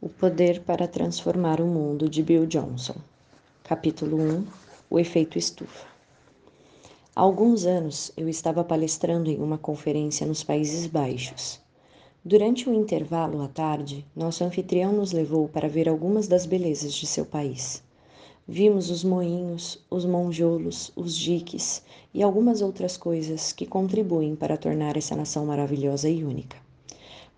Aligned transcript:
O 0.00 0.08
Poder 0.08 0.60
para 0.60 0.86
Transformar 0.86 1.60
o 1.60 1.66
Mundo, 1.66 2.08
de 2.08 2.22
Bill 2.22 2.46
Johnson. 2.46 2.94
Capítulo 3.64 4.16
1 4.16 4.46
O 4.88 4.96
Efeito 4.96 5.36
Estufa. 5.36 5.88
Há 7.16 7.20
alguns 7.20 7.66
anos 7.66 8.12
eu 8.16 8.28
estava 8.28 8.62
palestrando 8.62 9.28
em 9.28 9.42
uma 9.42 9.58
conferência 9.58 10.24
nos 10.24 10.44
Países 10.44 10.86
Baixos. 10.86 11.60
Durante 12.24 12.70
um 12.70 12.74
intervalo 12.74 13.42
à 13.42 13.48
tarde, 13.48 14.06
nosso 14.14 14.44
anfitrião 14.44 14.92
nos 14.92 15.10
levou 15.10 15.48
para 15.48 15.68
ver 15.68 15.88
algumas 15.88 16.28
das 16.28 16.46
belezas 16.46 16.94
de 16.94 17.04
seu 17.04 17.26
país. 17.26 17.82
Vimos 18.46 18.90
os 18.90 19.02
moinhos, 19.02 19.84
os 19.90 20.04
monjolos, 20.04 20.92
os 20.94 21.16
diques 21.16 21.82
e 22.14 22.22
algumas 22.22 22.62
outras 22.62 22.96
coisas 22.96 23.50
que 23.50 23.66
contribuem 23.66 24.36
para 24.36 24.56
tornar 24.56 24.96
essa 24.96 25.16
nação 25.16 25.44
maravilhosa 25.44 26.08
e 26.08 26.22
única. 26.22 26.56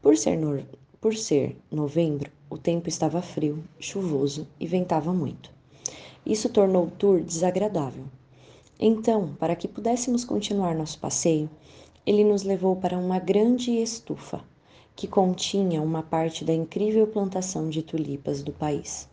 Por 0.02 0.14
ser, 0.14 0.36
no... 0.36 0.62
Por 1.00 1.16
ser 1.16 1.56
novembro, 1.72 2.30
o 2.50 2.58
tempo 2.58 2.88
estava 2.88 3.22
frio, 3.22 3.62
chuvoso 3.78 4.46
e 4.58 4.66
ventava 4.66 5.12
muito. 5.14 5.50
Isso 6.26 6.48
tornou 6.48 6.86
o 6.86 6.90
tour 6.90 7.20
desagradável. 7.20 8.04
Então, 8.78 9.34
para 9.38 9.54
que 9.54 9.68
pudéssemos 9.68 10.24
continuar 10.24 10.74
nosso 10.74 10.98
passeio, 10.98 11.48
ele 12.04 12.24
nos 12.24 12.42
levou 12.42 12.74
para 12.74 12.98
uma 12.98 13.18
grande 13.18 13.70
estufa 13.80 14.42
que 14.96 15.06
continha 15.06 15.80
uma 15.80 16.02
parte 16.02 16.44
da 16.44 16.52
incrível 16.52 17.06
plantação 17.06 17.70
de 17.70 17.82
tulipas 17.82 18.42
do 18.42 18.52
país. 18.52 19.08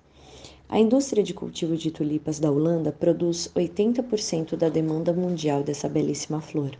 A 0.67 0.80
indústria 0.80 1.23
de 1.23 1.34
cultivo 1.34 1.78
de 1.78 1.92
tulipas 1.92 2.40
da 2.40 2.52
Holanda 2.52 2.92
produz 2.92 3.50
80% 3.56 4.58
da 4.58 4.67
demanda 4.67 5.14
mundial 5.14 5.64
dessa 5.64 5.88
belíssima 5.88 6.42
flor. 6.42 6.78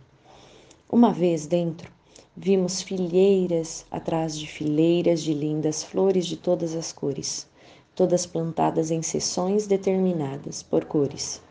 Uma 0.90 1.10
vez 1.10 1.46
dentro, 1.46 1.90
Vimos 2.40 2.82
fileiras 2.82 3.84
atrás 3.90 4.38
de 4.38 4.46
fileiras 4.46 5.22
de 5.24 5.34
lindas 5.34 5.82
flores 5.82 6.24
de 6.24 6.36
todas 6.36 6.72
as 6.76 6.92
cores, 6.92 7.48
todas 7.96 8.26
plantadas 8.26 8.92
em 8.92 9.02
seções 9.02 9.66
determinadas 9.66 10.62
por 10.62 10.84
cores. 10.84 11.42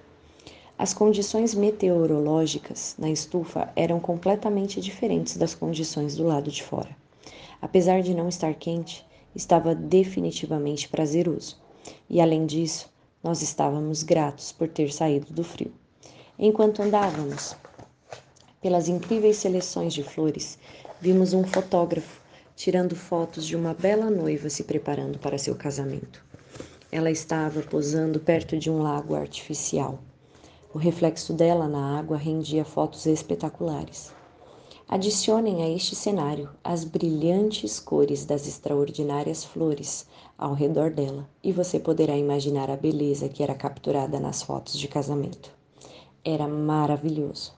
As 0.79 0.93
condições 0.93 1.53
meteorológicas 1.53 2.95
na 2.97 3.09
estufa 3.09 3.69
eram 3.75 3.99
completamente 3.99 4.79
diferentes 4.79 5.35
das 5.35 5.53
condições 5.53 6.15
do 6.15 6.23
lado 6.23 6.49
de 6.49 6.63
fora. 6.63 6.95
Apesar 7.61 8.01
de 8.01 8.13
não 8.13 8.29
estar 8.29 8.53
quente, 8.53 9.05
estava 9.35 9.75
definitivamente 9.75 10.87
prazeroso. 10.87 11.57
E 12.09 12.21
além 12.21 12.45
disso, 12.45 12.89
nós 13.21 13.41
estávamos 13.41 14.03
gratos 14.03 14.53
por 14.53 14.69
ter 14.69 14.93
saído 14.93 15.33
do 15.33 15.43
frio. 15.43 15.73
Enquanto 16.39 16.81
andávamos 16.81 17.57
pelas 18.61 18.87
incríveis 18.87 19.37
seleções 19.37 19.93
de 19.93 20.03
flores, 20.03 20.57
vimos 20.99 21.33
um 21.33 21.43
fotógrafo 21.43 22.21
tirando 22.55 22.95
fotos 22.95 23.45
de 23.45 23.55
uma 23.55 23.75
bela 23.75 24.09
noiva 24.09 24.49
se 24.49 24.63
preparando 24.63 25.19
para 25.19 25.37
seu 25.37 25.55
casamento. 25.55 26.25
Ela 26.91 27.11
estava 27.11 27.61
posando 27.61 28.19
perto 28.19 28.57
de 28.57 28.71
um 28.71 28.81
lago 28.81 29.13
artificial. 29.13 29.99
O 30.73 30.79
reflexo 30.79 31.33
dela 31.33 31.67
na 31.67 31.99
água 31.99 32.17
rendia 32.17 32.65
fotos 32.65 33.05
espetaculares. 33.05 34.11
Adicionem 34.89 35.61
a 35.61 35.69
este 35.69 35.95
cenário 35.95 36.49
as 36.63 36.83
brilhantes 36.83 37.79
cores 37.79 38.25
das 38.25 38.47
extraordinárias 38.47 39.43
flores 39.43 40.07
ao 40.37 40.53
redor 40.53 40.89
dela 40.89 41.29
e 41.43 41.51
você 41.51 41.77
poderá 41.77 42.17
imaginar 42.17 42.71
a 42.71 42.75
beleza 42.77 43.29
que 43.29 43.43
era 43.43 43.53
capturada 43.53 44.19
nas 44.19 44.41
fotos 44.41 44.79
de 44.79 44.87
casamento. 44.87 45.51
Era 46.23 46.47
maravilhoso. 46.47 47.53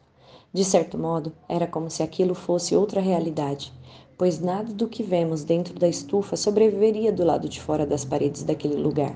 De 0.51 0.65
certo 0.65 0.97
modo, 0.97 1.31
era 1.47 1.67
como 1.67 1.91
se 1.91 2.01
aquilo 2.01 2.33
fosse 2.33 2.75
outra 2.75 2.99
realidade, 2.99 3.71
pois 4.17 4.39
nada 4.39 4.73
do 4.73 4.87
que 4.87 5.03
vemos 5.03 5.43
dentro 5.43 5.77
da 5.77 5.87
estufa 5.87 6.35
sobreviveria 6.35 7.13
do 7.13 7.23
lado 7.23 7.47
de 7.47 7.61
fora 7.61 7.85
das 7.85 8.03
paredes 8.03 8.41
daquele 8.41 8.75
lugar. 8.75 9.15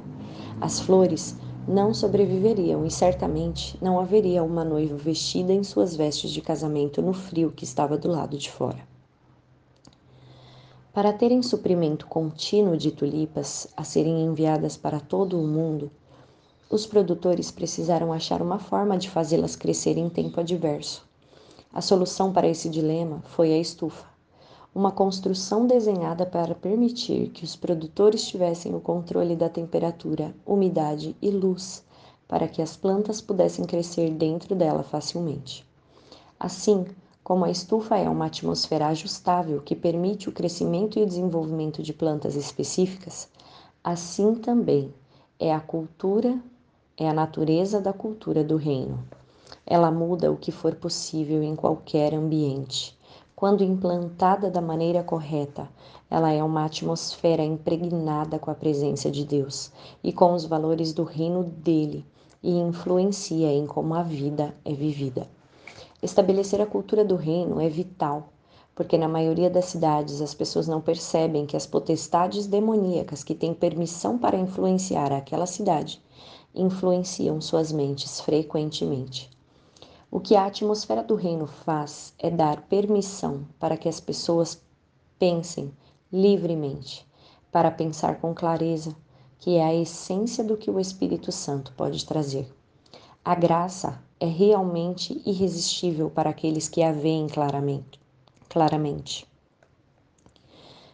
As 0.61 0.79
flores 0.79 1.35
não 1.67 1.91
sobreviveriam 1.91 2.85
e 2.85 2.91
certamente 2.91 3.77
não 3.81 3.99
haveria 3.99 4.43
uma 4.43 4.63
noiva 4.63 4.95
vestida 4.95 5.51
em 5.51 5.63
suas 5.63 5.95
vestes 5.95 6.29
de 6.29 6.39
casamento 6.39 7.01
no 7.01 7.13
frio 7.13 7.51
que 7.51 7.63
estava 7.63 7.97
do 7.97 8.09
lado 8.09 8.37
de 8.37 8.51
fora. 8.51 8.87
Para 10.93 11.11
terem 11.11 11.41
suprimento 11.41 12.05
contínuo 12.05 12.77
de 12.77 12.91
tulipas 12.91 13.67
a 13.75 13.83
serem 13.83 14.23
enviadas 14.23 14.77
para 14.77 14.99
todo 14.99 15.41
o 15.41 15.47
mundo, 15.47 15.89
os 16.69 16.85
produtores 16.85 17.49
precisaram 17.49 18.13
achar 18.13 18.39
uma 18.39 18.59
forma 18.59 18.95
de 18.99 19.09
fazê-las 19.09 19.55
crescer 19.55 19.97
em 19.97 20.07
tempo 20.09 20.39
adverso. 20.39 21.11
A 21.73 21.81
solução 21.81 22.31
para 22.31 22.47
esse 22.47 22.69
dilema 22.69 23.23
foi 23.25 23.51
a 23.51 23.57
estufa, 23.57 24.05
uma 24.75 24.91
construção 24.91 25.65
desenhada 25.65 26.23
para 26.23 26.53
permitir 26.53 27.29
que 27.29 27.43
os 27.43 27.55
produtores 27.55 28.27
tivessem 28.27 28.75
o 28.75 28.79
controle 28.79 29.35
da 29.35 29.49
temperatura, 29.49 30.35
umidade 30.45 31.15
e 31.19 31.31
luz, 31.31 31.83
para 32.27 32.47
que 32.47 32.61
as 32.61 32.77
plantas 32.77 33.21
pudessem 33.21 33.65
crescer 33.65 34.11
dentro 34.11 34.53
dela 34.53 34.83
facilmente. 34.83 35.67
Assim, 36.39 36.85
como 37.23 37.43
a 37.43 37.49
estufa 37.49 37.97
é 37.97 38.07
uma 38.07 38.27
atmosfera 38.27 38.85
ajustável 38.89 39.59
que 39.59 39.75
permite 39.75 40.29
o 40.29 40.31
crescimento 40.31 40.99
e 40.99 41.01
o 41.01 41.07
desenvolvimento 41.07 41.81
de 41.81 41.91
plantas 41.91 42.35
específicas, 42.35 43.27
assim 43.83 44.35
também 44.35 44.93
é 45.39 45.51
a 45.51 45.59
cultura, 45.59 46.39
é 46.95 47.09
a 47.09 47.13
natureza 47.13 47.81
da 47.81 47.91
cultura 47.91 48.43
do 48.43 48.57
reino. 48.57 49.03
Ela 49.65 49.89
muda 49.89 50.31
o 50.31 50.37
que 50.37 50.51
for 50.51 50.75
possível 50.75 51.41
em 51.41 51.55
qualquer 51.55 52.13
ambiente. 52.13 52.97
Quando 53.33 53.63
implantada 53.63 54.51
da 54.51 54.61
maneira 54.61 55.03
correta, 55.03 55.69
ela 56.09 56.31
é 56.31 56.43
uma 56.43 56.65
atmosfera 56.65 57.43
impregnada 57.43 58.37
com 58.37 58.51
a 58.51 58.55
presença 58.55 59.09
de 59.09 59.25
Deus 59.25 59.71
e 60.03 60.11
com 60.11 60.33
os 60.33 60.45
valores 60.45 60.93
do 60.93 61.03
reino 61.03 61.43
dele 61.43 62.05
e 62.43 62.51
influencia 62.51 63.51
em 63.51 63.65
como 63.65 63.95
a 63.95 64.03
vida 64.03 64.53
é 64.65 64.73
vivida. 64.73 65.27
Estabelecer 66.01 66.59
a 66.59 66.65
cultura 66.65 67.05
do 67.05 67.15
reino 67.15 67.61
é 67.61 67.69
vital, 67.69 68.29
porque 68.75 68.97
na 68.97 69.07
maioria 69.07 69.49
das 69.49 69.65
cidades 69.65 70.21
as 70.21 70.33
pessoas 70.33 70.67
não 70.67 70.81
percebem 70.81 71.45
que 71.45 71.55
as 71.55 71.65
potestades 71.65 72.47
demoníacas 72.47 73.23
que 73.23 73.33
têm 73.33 73.53
permissão 73.53 74.17
para 74.17 74.37
influenciar 74.37 75.13
aquela 75.13 75.45
cidade 75.45 76.01
influenciam 76.53 77.39
suas 77.39 77.71
mentes 77.71 78.19
frequentemente. 78.19 79.31
O 80.15 80.19
que 80.19 80.35
a 80.35 80.45
atmosfera 80.45 81.01
do 81.01 81.15
reino 81.15 81.47
faz 81.47 82.13
é 82.19 82.29
dar 82.29 82.61
permissão 82.67 83.47
para 83.57 83.75
que 83.75 83.89
as 83.89 83.99
pessoas 83.99 84.61
pensem 85.17 85.73
livremente, 86.11 87.03
para 87.51 87.71
pensar 87.71 88.21
com 88.21 88.31
clareza, 88.31 88.95
que 89.39 89.55
é 89.55 89.63
a 89.63 89.73
essência 89.73 90.43
do 90.43 90.55
que 90.55 90.69
o 90.69 90.79
Espírito 90.79 91.31
Santo 91.31 91.73
pode 91.75 92.05
trazer. 92.05 92.47
A 93.25 93.33
graça 93.33 93.99
é 94.19 94.27
realmente 94.27 95.19
irresistível 95.25 96.11
para 96.11 96.29
aqueles 96.29 96.69
que 96.69 96.83
a 96.83 96.91
veem 96.91 97.25
claramente. 97.25 97.99
claramente. 98.47 99.25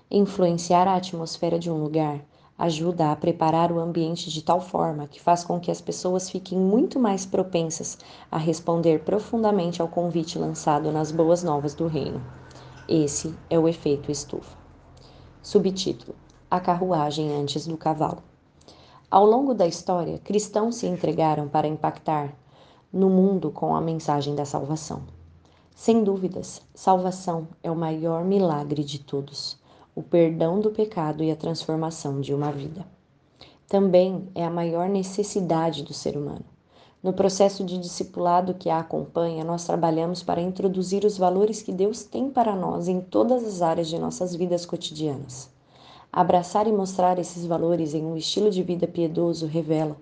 Influenciar 0.09 0.87
a 0.87 0.95
atmosfera 0.95 1.59
de 1.59 1.69
um 1.69 1.83
lugar 1.83 2.23
ajuda 2.59 3.09
a 3.09 3.15
preparar 3.15 3.71
o 3.71 3.79
ambiente 3.79 4.29
de 4.29 4.41
tal 4.41 4.59
forma 4.59 5.07
que 5.07 5.21
faz 5.21 5.45
com 5.45 5.61
que 5.61 5.71
as 5.71 5.79
pessoas 5.79 6.29
fiquem 6.29 6.59
muito 6.59 6.99
mais 6.99 7.25
propensas 7.25 7.97
a 8.29 8.37
responder 8.37 9.05
profundamente 9.05 9.81
ao 9.81 9.87
convite 9.87 10.37
lançado 10.37 10.91
nas 10.91 11.09
boas 11.09 11.41
novas 11.41 11.73
do 11.73 11.87
reino. 11.87 12.21
Esse 12.85 13.33
é 13.49 13.57
o 13.57 13.65
efeito 13.65 14.11
estufa. 14.11 14.57
Subtítulo: 15.41 16.13
A 16.51 16.59
carruagem 16.59 17.33
antes 17.33 17.65
do 17.65 17.77
cavalo. 17.77 18.21
Ao 19.09 19.25
longo 19.25 19.53
da 19.53 19.65
história, 19.65 20.19
cristãos 20.19 20.75
se 20.75 20.85
entregaram 20.85 21.47
para 21.47 21.65
impactar 21.65 22.35
no 22.91 23.09
mundo 23.09 23.51
com 23.51 23.73
a 23.73 23.79
mensagem 23.79 24.35
da 24.35 24.43
salvação. 24.43 25.03
Sem 25.73 26.03
dúvidas, 26.03 26.61
salvação 26.73 27.47
é 27.63 27.71
o 27.71 27.75
maior 27.75 28.25
milagre 28.25 28.83
de 28.83 28.99
todos 28.99 29.58
o 29.99 30.03
perdão 30.03 30.61
do 30.61 30.71
pecado 30.71 31.21
e 31.21 31.29
a 31.29 31.35
transformação 31.35 32.21
de 32.21 32.33
uma 32.33 32.53
vida. 32.53 32.85
Também 33.67 34.29
é 34.33 34.45
a 34.45 34.49
maior 34.49 34.87
necessidade 34.87 35.83
do 35.83 35.93
ser 35.93 36.15
humano. 36.15 36.45
No 37.03 37.11
processo 37.11 37.65
de 37.65 37.77
discipulado 37.77 38.53
que 38.53 38.69
a 38.69 38.79
acompanha, 38.79 39.43
nós 39.43 39.65
trabalhamos 39.65 40.23
para 40.23 40.39
introduzir 40.39 41.03
os 41.03 41.17
valores 41.17 41.61
que 41.61 41.73
Deus 41.73 42.05
tem 42.05 42.29
para 42.29 42.55
nós 42.55 42.87
em 42.87 43.01
todas 43.01 43.43
as 43.43 43.61
áreas 43.61 43.89
de 43.89 43.99
nossas 43.99 44.33
vidas 44.33 44.65
cotidianas. 44.65 45.49
Abraçar 46.13 46.65
e 46.65 46.71
mostrar 46.71 47.19
esses 47.19 47.45
valores 47.45 47.93
em 47.93 48.05
um 48.05 48.15
estilo 48.15 48.49
de 48.49 48.63
vida 48.63 48.87
piedoso 48.87 49.47
revela, 49.47 49.97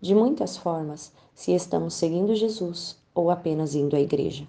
de 0.00 0.14
muitas 0.14 0.56
formas, 0.56 1.12
se 1.34 1.52
estamos 1.52 1.94
seguindo 1.94 2.36
Jesus 2.36 2.96
ou 3.12 3.32
apenas 3.32 3.74
indo 3.74 3.96
à 3.96 4.00
igreja. 4.00 4.46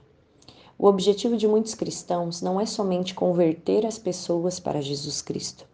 O 0.77 0.88
objetivo 0.88 1.38
de 1.38 1.47
muitos 1.47 1.75
cristãos 1.75 2.41
não 2.41 2.59
é 2.59 2.65
somente 2.65 3.13
converter 3.13 3.85
as 3.85 3.97
pessoas 3.97 4.59
para 4.59 4.81
Jesus 4.81 5.21
Cristo, 5.21 5.65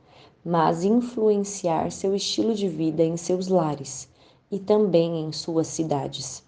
mas 0.43 0.83
influenciar 0.83 1.91
seu 1.91 2.15
estilo 2.15 2.53
de 2.53 2.67
vida 2.67 3.03
em 3.03 3.17
seus 3.17 3.47
lares 3.47 4.09
e 4.51 4.59
também 4.59 5.21
em 5.21 5.31
suas 5.31 5.67
cidades. 5.67 6.43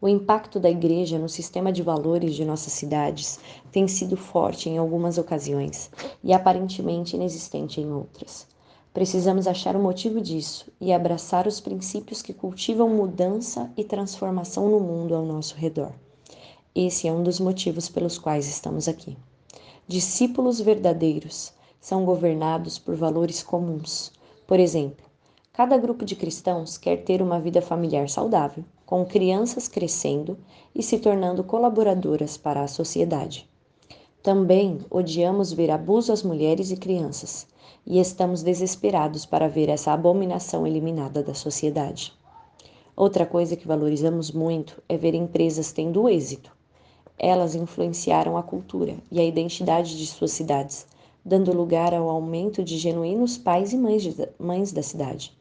O 0.00 0.08
impacto 0.08 0.60
da 0.60 0.68
igreja 0.68 1.18
no 1.18 1.30
sistema 1.30 1.72
de 1.72 1.82
valores 1.82 2.34
de 2.34 2.44
nossas 2.44 2.74
cidades 2.74 3.40
tem 3.72 3.88
sido 3.88 4.18
forte 4.18 4.68
em 4.68 4.76
algumas 4.76 5.16
ocasiões 5.16 5.90
e 6.22 6.30
aparentemente 6.32 7.16
inexistente 7.16 7.80
em 7.80 7.90
outras. 7.90 8.46
Precisamos 8.92 9.46
achar 9.46 9.74
o 9.74 9.82
motivo 9.82 10.20
disso 10.20 10.70
e 10.80 10.92
abraçar 10.92 11.46
os 11.46 11.58
princípios 11.58 12.20
que 12.20 12.34
cultivam 12.34 12.88
mudança 12.88 13.72
e 13.76 13.82
transformação 13.82 14.68
no 14.68 14.78
mundo 14.78 15.14
ao 15.14 15.24
nosso 15.24 15.56
redor. 15.56 15.92
Esse 16.76 17.06
é 17.06 17.12
um 17.12 17.22
dos 17.22 17.38
motivos 17.38 17.88
pelos 17.88 18.18
quais 18.18 18.48
estamos 18.48 18.88
aqui. 18.88 19.16
Discípulos 19.86 20.60
verdadeiros 20.60 21.52
são 21.80 22.04
governados 22.04 22.80
por 22.80 22.96
valores 22.96 23.44
comuns. 23.44 24.10
Por 24.44 24.58
exemplo, 24.58 25.06
cada 25.52 25.78
grupo 25.78 26.04
de 26.04 26.16
cristãos 26.16 26.76
quer 26.76 27.04
ter 27.04 27.22
uma 27.22 27.38
vida 27.38 27.62
familiar 27.62 28.08
saudável, 28.08 28.64
com 28.84 29.06
crianças 29.06 29.68
crescendo 29.68 30.36
e 30.74 30.82
se 30.82 30.98
tornando 30.98 31.44
colaboradoras 31.44 32.36
para 32.36 32.62
a 32.62 32.66
sociedade. 32.66 33.48
Também 34.20 34.80
odiamos 34.90 35.52
ver 35.52 35.70
abuso 35.70 36.12
às 36.12 36.24
mulheres 36.24 36.72
e 36.72 36.76
crianças 36.76 37.46
e 37.86 38.00
estamos 38.00 38.42
desesperados 38.42 39.24
para 39.24 39.46
ver 39.46 39.68
essa 39.68 39.92
abominação 39.92 40.66
eliminada 40.66 41.22
da 41.22 41.34
sociedade. 41.34 42.12
Outra 42.96 43.24
coisa 43.24 43.54
que 43.54 43.68
valorizamos 43.68 44.32
muito 44.32 44.82
é 44.88 44.96
ver 44.96 45.14
empresas 45.14 45.70
tendo 45.70 46.08
êxito. 46.08 46.53
Elas 47.18 47.54
influenciaram 47.54 48.36
a 48.36 48.42
cultura 48.42 48.96
e 49.10 49.20
a 49.20 49.24
identidade 49.24 49.96
de 49.96 50.06
suas 50.06 50.32
cidades, 50.32 50.86
dando 51.24 51.56
lugar 51.56 51.94
ao 51.94 52.10
aumento 52.10 52.62
de 52.62 52.76
genuínos 52.76 53.38
pais 53.38 53.72
e 53.72 53.76
mães, 53.76 54.02
de, 54.02 54.28
mães 54.38 54.72
da 54.72 54.82
cidade. 54.82 55.32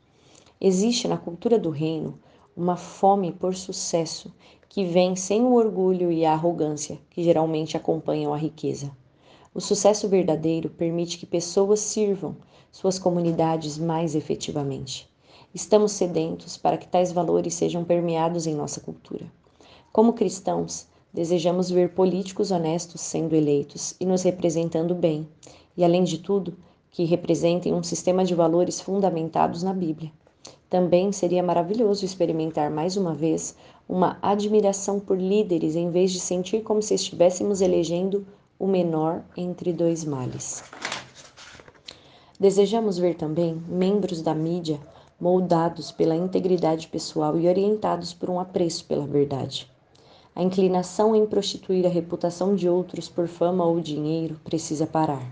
Existe 0.62 1.08
na 1.08 1.18
cultura 1.18 1.60
do 1.60 1.70
reino 1.70 2.18
uma 2.56 2.78
fome 2.78 3.32
por 3.32 3.56
sucesso 3.56 4.32
que 4.70 4.86
vem 4.86 5.16
sem 5.16 5.42
o 5.42 5.54
orgulho 5.54 6.12
e 6.12 6.26
a 6.26 6.34
arrogância 6.34 7.00
que 7.10 7.24
geralmente 7.24 7.76
acompanham 7.76 8.34
a 8.34 8.38
riqueza. 8.38 8.92
O 9.54 9.60
sucesso 9.60 10.08
verdadeiro 10.08 10.70
permite 10.70 11.18
que 11.18 11.26
pessoas 11.26 11.80
sirvam 11.80 12.36
suas 12.72 12.98
comunidades 12.98 13.78
mais 13.78 14.16
efetivamente. 14.16 15.08
Estamos 15.54 15.92
sedentos 15.92 16.58
para 16.58 16.78
que 16.78 16.88
tais 16.88 17.12
valores 17.12 17.54
sejam 17.54 17.84
permeados 17.84 18.48
em 18.48 18.56
nossa 18.56 18.82
cultura. 18.82 19.32
Como 19.92 20.14
cristãos, 20.14 20.88
desejamos 21.14 21.70
ver 21.70 21.90
políticos 21.90 22.50
honestos 22.50 23.02
sendo 23.02 23.36
eleitos 23.36 23.94
e 24.00 24.06
nos 24.06 24.24
representando 24.24 24.96
bem, 24.96 25.28
e 25.78 25.84
além 25.84 26.04
de 26.04 26.18
tudo, 26.18 26.56
que 26.90 27.04
representem 27.04 27.74
um 27.74 27.84
sistema 27.84 28.26
de 28.26 28.34
valores 28.34 28.82
fundamentados 28.82 29.62
na 29.62 29.74
Bíblia. 29.74 30.12
Também 30.70 31.12
seria 31.12 31.44
maravilhoso 31.44 32.04
experimentar 32.04 32.72
mais 32.72 32.98
uma 32.98 33.14
vez 33.14 33.56
uma 33.88 34.18
admiração 34.22 35.00
por 35.00 35.18
líderes 35.20 35.76
em 35.76 35.92
vez 35.92 36.12
de 36.12 36.20
sentir 36.20 36.64
como 36.64 36.82
se 36.82 36.96
estivéssemos 36.96 37.62
elegendo 37.62 38.26
o 38.58 38.66
menor 38.66 39.24
entre 39.38 39.72
dois 39.72 40.04
males. 40.04 40.64
Desejamos 42.40 42.98
ver 42.98 43.16
também 43.16 43.62
membros 43.68 44.22
da 44.22 44.34
mídia 44.34 44.80
moldados 45.20 45.92
pela 45.92 46.16
integridade 46.16 46.88
pessoal 46.88 47.40
e 47.40 47.48
orientados 47.48 48.14
por 48.14 48.30
um 48.30 48.40
apreço 48.40 48.86
pela 48.86 49.06
verdade. 49.06 49.72
A 50.36 50.42
inclinação 50.42 51.16
em 51.16 51.28
prostituir 51.28 51.86
a 51.86 51.90
reputação 51.90 52.56
de 52.56 52.68
outros 52.68 53.08
por 53.08 53.28
fama 53.28 53.64
ou 53.64 53.80
dinheiro 53.80 54.40
precisa 54.44 54.88
parar. 54.88 55.24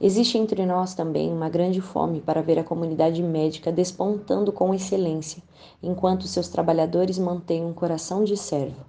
Existe 0.00 0.38
entre 0.38 0.64
nós 0.64 0.94
também 0.94 1.32
uma 1.32 1.48
grande 1.48 1.80
fome 1.80 2.20
para 2.20 2.40
ver 2.40 2.56
a 2.56 2.64
comunidade 2.64 3.20
médica 3.20 3.72
despontando 3.72 4.52
com 4.52 4.72
excelência, 4.72 5.42
enquanto 5.82 6.28
seus 6.28 6.46
trabalhadores 6.46 7.18
mantêm 7.18 7.64
um 7.64 7.72
coração 7.72 8.22
de 8.22 8.36
servo. 8.36 8.86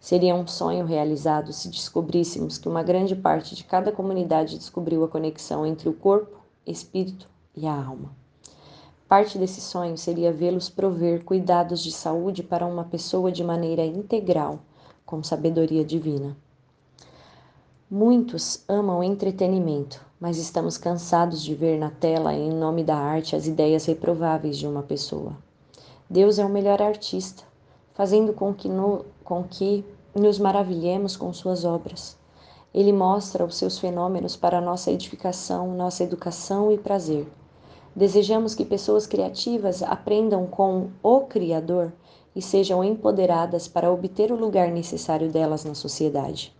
Seria 0.00 0.34
um 0.34 0.46
sonho 0.46 0.86
realizado 0.86 1.52
se 1.52 1.68
descobríssemos 1.68 2.56
que 2.56 2.68
uma 2.68 2.82
grande 2.82 3.14
parte 3.14 3.54
de 3.54 3.64
cada 3.64 3.92
comunidade 3.92 4.56
descobriu 4.56 5.04
a 5.04 5.08
conexão 5.08 5.66
entre 5.66 5.90
o 5.90 5.92
corpo, 5.92 6.38
espírito 6.66 7.28
e 7.54 7.66
a 7.66 7.74
alma. 7.74 8.10
Parte 9.06 9.36
desse 9.36 9.60
sonho 9.60 9.98
seria 9.98 10.32
vê-los 10.32 10.70
prover 10.70 11.22
cuidados 11.22 11.82
de 11.82 11.92
saúde 11.92 12.42
para 12.42 12.64
uma 12.64 12.84
pessoa 12.84 13.30
de 13.30 13.44
maneira 13.44 13.84
integral, 13.84 14.60
com 15.10 15.24
sabedoria 15.24 15.84
divina. 15.84 16.36
Muitos 17.90 18.62
amam 18.68 19.02
entretenimento, 19.02 20.00
mas 20.20 20.38
estamos 20.38 20.78
cansados 20.78 21.42
de 21.42 21.52
ver 21.52 21.80
na 21.80 21.90
tela, 21.90 22.32
em 22.32 22.52
nome 22.52 22.84
da 22.84 22.96
arte, 22.96 23.34
as 23.34 23.48
ideias 23.48 23.84
reprováveis 23.86 24.56
de 24.56 24.68
uma 24.68 24.84
pessoa. 24.84 25.36
Deus 26.08 26.38
é 26.38 26.44
o 26.44 26.48
melhor 26.48 26.80
artista, 26.80 27.42
fazendo 27.92 28.32
com 28.32 28.54
que, 28.54 28.68
no, 28.68 29.04
com 29.24 29.42
que 29.42 29.84
nos 30.14 30.38
maravilhemos 30.38 31.16
com 31.16 31.32
suas 31.32 31.64
obras. 31.64 32.16
Ele 32.72 32.92
mostra 32.92 33.44
os 33.44 33.56
seus 33.56 33.80
fenômenos 33.80 34.36
para 34.36 34.60
nossa 34.60 34.92
edificação, 34.92 35.74
nossa 35.74 36.04
educação 36.04 36.70
e 36.70 36.78
prazer. 36.78 37.26
Desejamos 37.96 38.54
que 38.54 38.64
pessoas 38.64 39.08
criativas 39.08 39.82
aprendam 39.82 40.46
com 40.46 40.90
o 41.02 41.22
Criador 41.22 41.92
e 42.34 42.40
sejam 42.40 42.82
empoderadas 42.84 43.66
para 43.66 43.92
obter 43.92 44.30
o 44.30 44.36
lugar 44.36 44.70
necessário 44.70 45.30
delas 45.30 45.64
na 45.64 45.74
sociedade. 45.74 46.54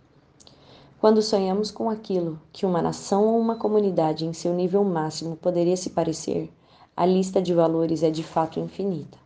Quando 0.99 1.21
sonhamos 1.21 1.71
com 1.71 1.89
aquilo 1.89 2.39
que 2.51 2.65
uma 2.65 2.81
nação 2.81 3.25
ou 3.25 3.39
uma 3.39 3.55
comunidade 3.55 4.25
em 4.25 4.33
seu 4.33 4.53
nível 4.53 4.83
máximo 4.83 5.35
poderia 5.35 5.75
se 5.75 5.89
parecer, 5.89 6.51
a 6.95 7.05
lista 7.05 7.41
de 7.41 7.53
valores 7.53 8.03
é 8.03 8.11
de 8.11 8.21
fato 8.21 8.59
infinita. 8.59 9.17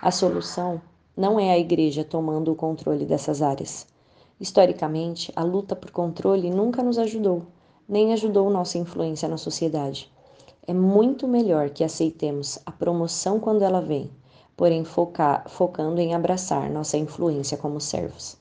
A 0.00 0.10
solução 0.10 0.80
não 1.16 1.38
é 1.38 1.50
a 1.52 1.58
igreja 1.58 2.02
tomando 2.02 2.50
o 2.50 2.56
controle 2.56 3.04
dessas 3.04 3.42
áreas. 3.42 3.86
Historicamente, 4.40 5.30
a 5.36 5.44
luta 5.44 5.76
por 5.76 5.92
controle 5.92 6.50
nunca 6.50 6.82
nos 6.82 6.98
ajudou, 6.98 7.42
nem 7.88 8.12
ajudou 8.12 8.50
nossa 8.50 8.78
influência 8.78 9.28
na 9.28 9.36
sociedade. 9.36 10.10
É 10.66 10.74
muito 10.74 11.28
melhor 11.28 11.70
que 11.70 11.84
aceitemos 11.84 12.58
a 12.66 12.72
promoção 12.72 13.38
quando 13.38 13.62
ela 13.62 13.80
vem, 13.80 14.10
porém 14.62 14.84
focar, 14.84 15.42
focando 15.48 16.00
em 16.00 16.14
abraçar 16.14 16.70
nossa 16.70 16.96
influência 16.96 17.58
como 17.58 17.80
servos. 17.80 18.36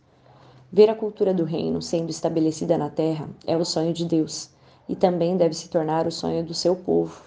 Ver 0.71 0.87
a 0.87 0.93
cultura 0.93 1.33
do 1.33 1.43
reino 1.43 1.81
sendo 1.81 2.11
estabelecida 2.11 2.77
na 2.77 2.91
terra 2.91 3.27
é 3.47 3.57
o 3.57 3.65
sonho 3.65 3.91
de 3.91 4.05
Deus 4.05 4.51
e 4.87 4.95
também 4.95 5.35
deve 5.35 5.55
se 5.55 5.67
tornar 5.67 6.05
o 6.05 6.11
sonho 6.11 6.45
do 6.45 6.53
seu 6.53 6.75
povo. 6.75 7.23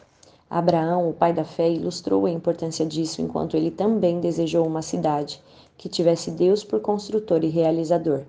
Abraão, 0.48 1.10
o 1.10 1.12
pai 1.12 1.32
da 1.32 1.42
fé, 1.42 1.68
ilustrou 1.68 2.24
a 2.24 2.30
importância 2.30 2.86
disso 2.86 3.20
enquanto 3.20 3.56
ele 3.56 3.72
também 3.72 4.20
desejou 4.20 4.64
uma 4.64 4.80
cidade 4.80 5.42
que 5.76 5.88
tivesse 5.88 6.30
Deus 6.30 6.62
por 6.62 6.78
construtor 6.78 7.42
e 7.42 7.48
realizador. 7.48 8.20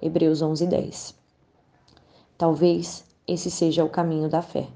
Hebreus 0.00 0.40
11:10. 0.40 1.16
Talvez 2.38 3.02
esse 3.26 3.50
seja 3.50 3.84
o 3.84 3.88
caminho 3.88 4.28
da 4.28 4.40
fé. 4.40 4.68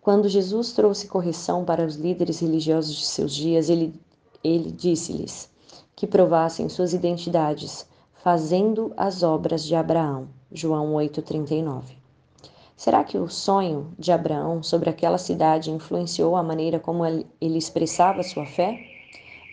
Quando 0.00 0.30
Jesus 0.30 0.72
trouxe 0.72 1.08
correção 1.08 1.62
para 1.62 1.84
os 1.84 1.96
líderes 1.96 2.40
religiosos 2.40 2.96
de 2.96 3.04
seus 3.04 3.34
dias, 3.34 3.68
ele, 3.68 4.00
ele 4.42 4.70
disse-lhes 4.70 5.50
que 5.94 6.06
provassem 6.06 6.68
suas 6.68 6.92
identidades, 6.92 7.86
fazendo 8.22 8.92
as 8.96 9.22
obras 9.22 9.64
de 9.64 9.74
Abraão. 9.74 10.28
João 10.50 10.94
8:39. 10.94 11.96
Será 12.76 13.04
que 13.04 13.16
o 13.16 13.28
sonho 13.28 13.92
de 13.98 14.10
Abraão 14.10 14.62
sobre 14.62 14.90
aquela 14.90 15.18
cidade 15.18 15.70
influenciou 15.70 16.34
a 16.34 16.42
maneira 16.42 16.80
como 16.80 17.06
ele 17.06 17.26
expressava 17.40 18.22
sua 18.22 18.44
fé? 18.44 18.78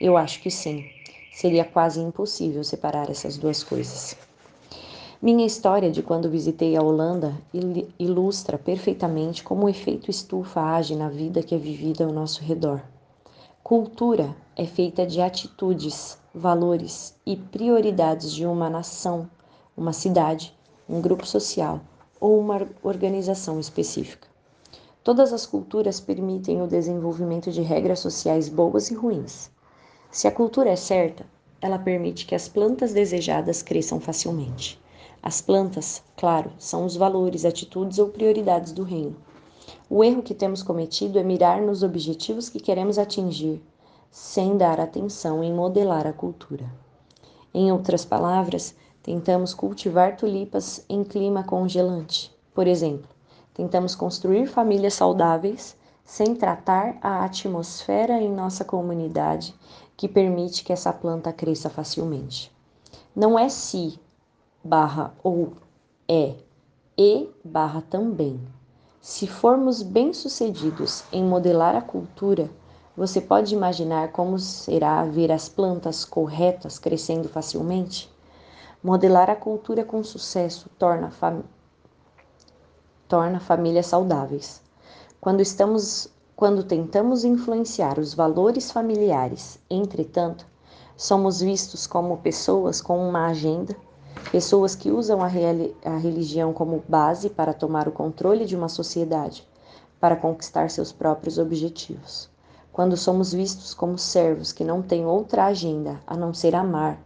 Eu 0.01 0.17
acho 0.17 0.41
que 0.41 0.49
sim. 0.49 0.85
Seria 1.31 1.63
quase 1.63 1.99
impossível 1.99 2.63
separar 2.63 3.09
essas 3.09 3.37
duas 3.37 3.63
coisas. 3.63 4.17
Minha 5.21 5.45
história 5.45 5.91
de 5.91 6.01
quando 6.01 6.29
visitei 6.29 6.77
a 6.77 6.81
Holanda 6.81 7.35
ilustra 7.99 8.57
perfeitamente 8.57 9.43
como 9.43 9.65
o 9.65 9.69
efeito 9.69 10.09
estufa 10.09 10.61
age 10.61 10.95
na 10.95 11.09
vida 11.09 11.43
que 11.43 11.53
é 11.53 11.57
vivida 11.57 12.05
ao 12.05 12.13
nosso 12.13 12.41
redor. 12.41 12.81
Cultura 13.61 14.33
é 14.59 14.65
feita 14.65 15.07
de 15.07 15.21
atitudes, 15.21 16.17
valores 16.35 17.15
e 17.25 17.37
prioridades 17.37 18.29
de 18.29 18.45
uma 18.45 18.69
nação, 18.69 19.29
uma 19.75 19.93
cidade, 19.93 20.53
um 20.89 20.99
grupo 20.99 21.25
social 21.25 21.79
ou 22.19 22.37
uma 22.37 22.67
organização 22.83 23.57
específica. 23.57 24.27
Todas 25.01 25.31
as 25.31 25.45
culturas 25.45 26.01
permitem 26.01 26.61
o 26.61 26.67
desenvolvimento 26.67 27.53
de 27.53 27.61
regras 27.61 27.99
sociais 27.99 28.49
boas 28.49 28.91
e 28.91 28.95
ruins. 28.95 29.49
Se 30.11 30.27
a 30.27 30.31
cultura 30.31 30.71
é 30.71 30.75
certa, 30.75 31.25
ela 31.61 31.79
permite 31.79 32.25
que 32.25 32.35
as 32.35 32.49
plantas 32.49 32.91
desejadas 32.91 33.61
cresçam 33.61 34.01
facilmente. 34.01 34.77
As 35.23 35.39
plantas, 35.39 36.03
claro, 36.17 36.51
são 36.59 36.83
os 36.83 36.97
valores, 36.97 37.45
atitudes 37.45 37.97
ou 37.97 38.09
prioridades 38.09 38.73
do 38.73 38.83
reino. 38.83 39.15
O 39.89 40.03
erro 40.03 40.21
que 40.21 40.33
temos 40.33 40.61
cometido 40.61 41.17
é 41.17 41.23
mirar 41.23 41.61
nos 41.61 41.81
objetivos 41.81 42.49
que 42.49 42.59
queremos 42.59 42.99
atingir, 42.99 43.61
sem 44.11 44.57
dar 44.57 44.79
atenção 44.79 45.43
em 45.43 45.53
modelar 45.53 46.07
a 46.07 46.13
cultura. 46.13 46.65
Em 47.53 47.71
outras 47.71 48.05
palavras, 48.05 48.75
Tentamos 49.01 49.53
cultivar 49.53 50.17
tulipas 50.17 50.85
em 50.89 51.03
clima 51.03 51.43
congelante. 51.43 52.31
Por 52.53 52.67
exemplo, 52.67 53.09
tentamos 53.53 53.95
construir 53.95 54.45
famílias 54.45 54.93
saudáveis 54.93 55.75
sem 56.03 56.35
tratar 56.35 56.97
a 57.01 57.23
atmosfera 57.23 58.21
em 58.21 58.29
nossa 58.29 58.65
comunidade 58.65 59.55
que 59.95 60.07
permite 60.07 60.63
que 60.63 60.73
essa 60.73 60.91
planta 60.91 61.31
cresça 61.31 61.69
facilmente. 61.69 62.51
Não 63.15 63.39
é 63.39 63.47
se 63.47 63.99
barra 64.63 65.13
ou 65.23 65.53
é 66.07 66.35
e 66.97 67.29
barra 67.43 67.81
também. 67.81 68.39
Se 69.01 69.25
formos 69.27 69.81
bem-sucedidos 69.81 71.03
em 71.11 71.23
modelar 71.23 71.75
a 71.75 71.81
cultura, 71.81 72.47
você 72.99 73.21
pode 73.21 73.55
imaginar 73.55 74.11
como 74.11 74.37
será 74.37 75.05
ver 75.05 75.31
as 75.31 75.47
plantas 75.47 76.03
corretas 76.03 76.77
crescendo 76.77 77.29
facilmente? 77.29 78.11
Modelar 78.83 79.29
a 79.29 79.37
cultura 79.37 79.85
com 79.85 80.03
sucesso 80.03 80.69
torna, 80.77 81.09
fam... 81.09 81.43
torna 83.07 83.39
famílias 83.39 83.85
saudáveis. 83.85 84.61
Quando 85.21 85.39
estamos 85.39 86.09
quando 86.35 86.61
tentamos 86.61 87.23
influenciar 87.23 87.97
os 87.97 88.13
valores 88.13 88.69
familiares, 88.69 89.57
entretanto, 89.69 90.45
somos 90.97 91.39
vistos 91.39 91.87
como 91.87 92.17
pessoas 92.17 92.81
com 92.81 92.99
uma 93.07 93.27
agenda, 93.27 93.77
pessoas 94.29 94.75
que 94.75 94.91
usam 94.91 95.21
a, 95.21 95.27
a 95.85 95.97
religião 95.97 96.51
como 96.51 96.83
base 96.85 97.29
para 97.29 97.53
tomar 97.53 97.87
o 97.87 97.93
controle 97.93 98.45
de 98.45 98.57
uma 98.57 98.67
sociedade, 98.67 99.47
para 100.01 100.17
conquistar 100.17 100.69
seus 100.69 100.91
próprios 100.91 101.37
objetivos. 101.37 102.29
Quando 102.79 102.95
somos 102.95 103.33
vistos 103.33 103.73
como 103.73 103.97
servos 103.97 104.53
que 104.53 104.63
não 104.63 104.81
têm 104.81 105.05
outra 105.05 105.47
agenda 105.47 105.99
a 106.07 106.15
não 106.15 106.33
ser 106.33 106.55
amar, 106.55 106.97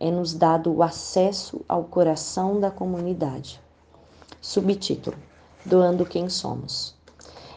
é-nos 0.00 0.34
dado 0.34 0.74
o 0.74 0.82
acesso 0.82 1.60
ao 1.68 1.84
coração 1.84 2.58
da 2.58 2.68
comunidade. 2.68 3.60
Subtítulo: 4.40 5.16
Doando 5.64 6.04
quem 6.04 6.28
somos. 6.28 6.96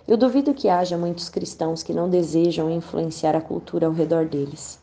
Eu 0.07 0.15
duvido 0.17 0.53
que 0.53 0.69
haja 0.69 0.95
muitos 0.95 1.29
cristãos 1.29 1.81
que 1.81 1.95
não 1.95 2.07
desejam 2.07 2.69
influenciar 2.69 3.35
a 3.35 3.41
cultura 3.41 3.87
ao 3.87 3.91
redor 3.91 4.27
deles. 4.27 4.79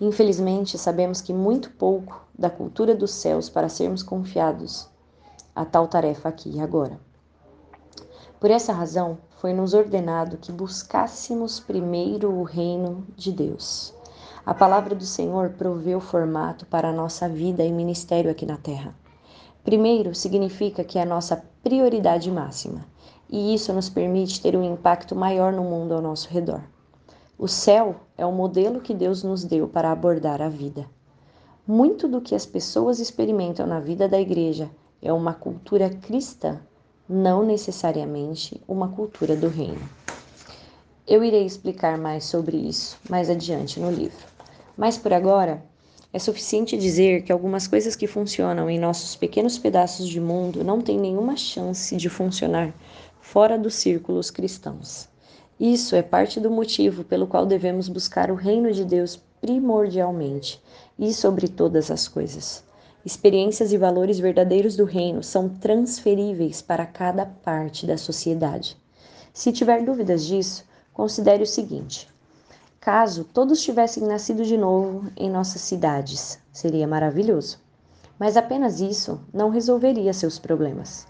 Infelizmente, 0.00 0.78
sabemos 0.78 1.20
que 1.20 1.34
muito 1.34 1.72
pouco 1.72 2.24
da 2.38 2.48
cultura 2.48 2.94
dos 2.94 3.10
céus 3.10 3.50
para 3.50 3.68
sermos 3.68 4.04
confiados 4.04 4.88
a 5.56 5.64
tal 5.64 5.88
tarefa 5.88 6.28
aqui 6.28 6.50
e 6.50 6.60
agora. 6.60 7.00
Por 8.38 8.48
essa 8.48 8.72
razão, 8.72 9.18
foi-nos 9.40 9.72
ordenado 9.72 10.36
que 10.36 10.50
buscássemos 10.50 11.60
primeiro 11.60 12.32
o 12.32 12.42
reino 12.42 13.06
de 13.16 13.30
Deus. 13.30 13.94
A 14.44 14.52
palavra 14.52 14.96
do 14.96 15.04
Senhor 15.04 15.50
provê 15.50 15.94
o 15.94 16.00
formato 16.00 16.66
para 16.66 16.88
a 16.88 16.92
nossa 16.92 17.28
vida 17.28 17.64
e 17.64 17.70
ministério 17.70 18.30
aqui 18.30 18.44
na 18.44 18.56
terra. 18.56 18.92
Primeiro 19.62 20.12
significa 20.12 20.82
que 20.82 20.98
é 20.98 21.02
a 21.02 21.06
nossa 21.06 21.40
prioridade 21.62 22.30
máxima 22.30 22.84
e 23.30 23.54
isso 23.54 23.72
nos 23.72 23.88
permite 23.88 24.40
ter 24.40 24.56
um 24.56 24.64
impacto 24.64 25.14
maior 25.14 25.52
no 25.52 25.62
mundo 25.62 25.94
ao 25.94 26.02
nosso 26.02 26.28
redor. 26.30 26.62
O 27.38 27.46
céu 27.46 27.94
é 28.16 28.26
o 28.26 28.32
modelo 28.32 28.80
que 28.80 28.94
Deus 28.94 29.22
nos 29.22 29.44
deu 29.44 29.68
para 29.68 29.92
abordar 29.92 30.42
a 30.42 30.48
vida. 30.48 30.84
Muito 31.64 32.08
do 32.08 32.20
que 32.20 32.34
as 32.34 32.44
pessoas 32.44 32.98
experimentam 32.98 33.66
na 33.68 33.78
vida 33.78 34.08
da 34.08 34.20
igreja 34.20 34.68
é 35.00 35.12
uma 35.12 35.32
cultura 35.32 35.90
cristã, 35.90 36.58
não 37.08 37.42
necessariamente 37.42 38.60
uma 38.68 38.88
cultura 38.88 39.34
do 39.34 39.48
reino. 39.48 39.88
Eu 41.06 41.24
irei 41.24 41.46
explicar 41.46 41.96
mais 41.96 42.24
sobre 42.24 42.56
isso 42.56 42.98
mais 43.08 43.30
adiante 43.30 43.80
no 43.80 43.90
livro. 43.90 44.26
Mas 44.76 44.98
por 44.98 45.12
agora, 45.12 45.64
é 46.12 46.18
suficiente 46.18 46.76
dizer 46.76 47.22
que 47.22 47.32
algumas 47.32 47.66
coisas 47.66 47.96
que 47.96 48.06
funcionam 48.06 48.68
em 48.68 48.78
nossos 48.78 49.16
pequenos 49.16 49.58
pedaços 49.58 50.08
de 50.08 50.20
mundo 50.20 50.62
não 50.62 50.80
têm 50.80 50.98
nenhuma 50.98 51.36
chance 51.36 51.96
de 51.96 52.08
funcionar 52.08 52.74
fora 53.20 53.58
dos 53.58 53.74
círculos 53.74 54.30
cristãos. 54.30 55.08
Isso 55.58 55.96
é 55.96 56.02
parte 56.02 56.38
do 56.38 56.50
motivo 56.50 57.04
pelo 57.04 57.26
qual 57.26 57.44
devemos 57.44 57.88
buscar 57.88 58.30
o 58.30 58.34
reino 58.34 58.70
de 58.70 58.84
Deus 58.84 59.20
primordialmente 59.40 60.60
e 60.98 61.12
sobre 61.12 61.48
todas 61.48 61.90
as 61.90 62.06
coisas. 62.06 62.67
Experiências 63.04 63.72
e 63.72 63.78
valores 63.78 64.18
verdadeiros 64.18 64.76
do 64.76 64.84
reino 64.84 65.22
são 65.22 65.48
transferíveis 65.48 66.60
para 66.60 66.84
cada 66.84 67.24
parte 67.24 67.86
da 67.86 67.96
sociedade. 67.96 68.76
Se 69.32 69.52
tiver 69.52 69.84
dúvidas 69.84 70.24
disso, 70.24 70.64
considere 70.92 71.44
o 71.44 71.46
seguinte: 71.46 72.08
caso 72.80 73.22
todos 73.22 73.62
tivessem 73.62 74.02
nascido 74.02 74.44
de 74.44 74.56
novo 74.56 75.10
em 75.16 75.30
nossas 75.30 75.62
cidades, 75.62 76.40
seria 76.52 76.88
maravilhoso. 76.88 77.60
Mas 78.18 78.36
apenas 78.36 78.80
isso 78.80 79.20
não 79.32 79.48
resolveria 79.48 80.12
seus 80.12 80.40
problemas. 80.40 81.06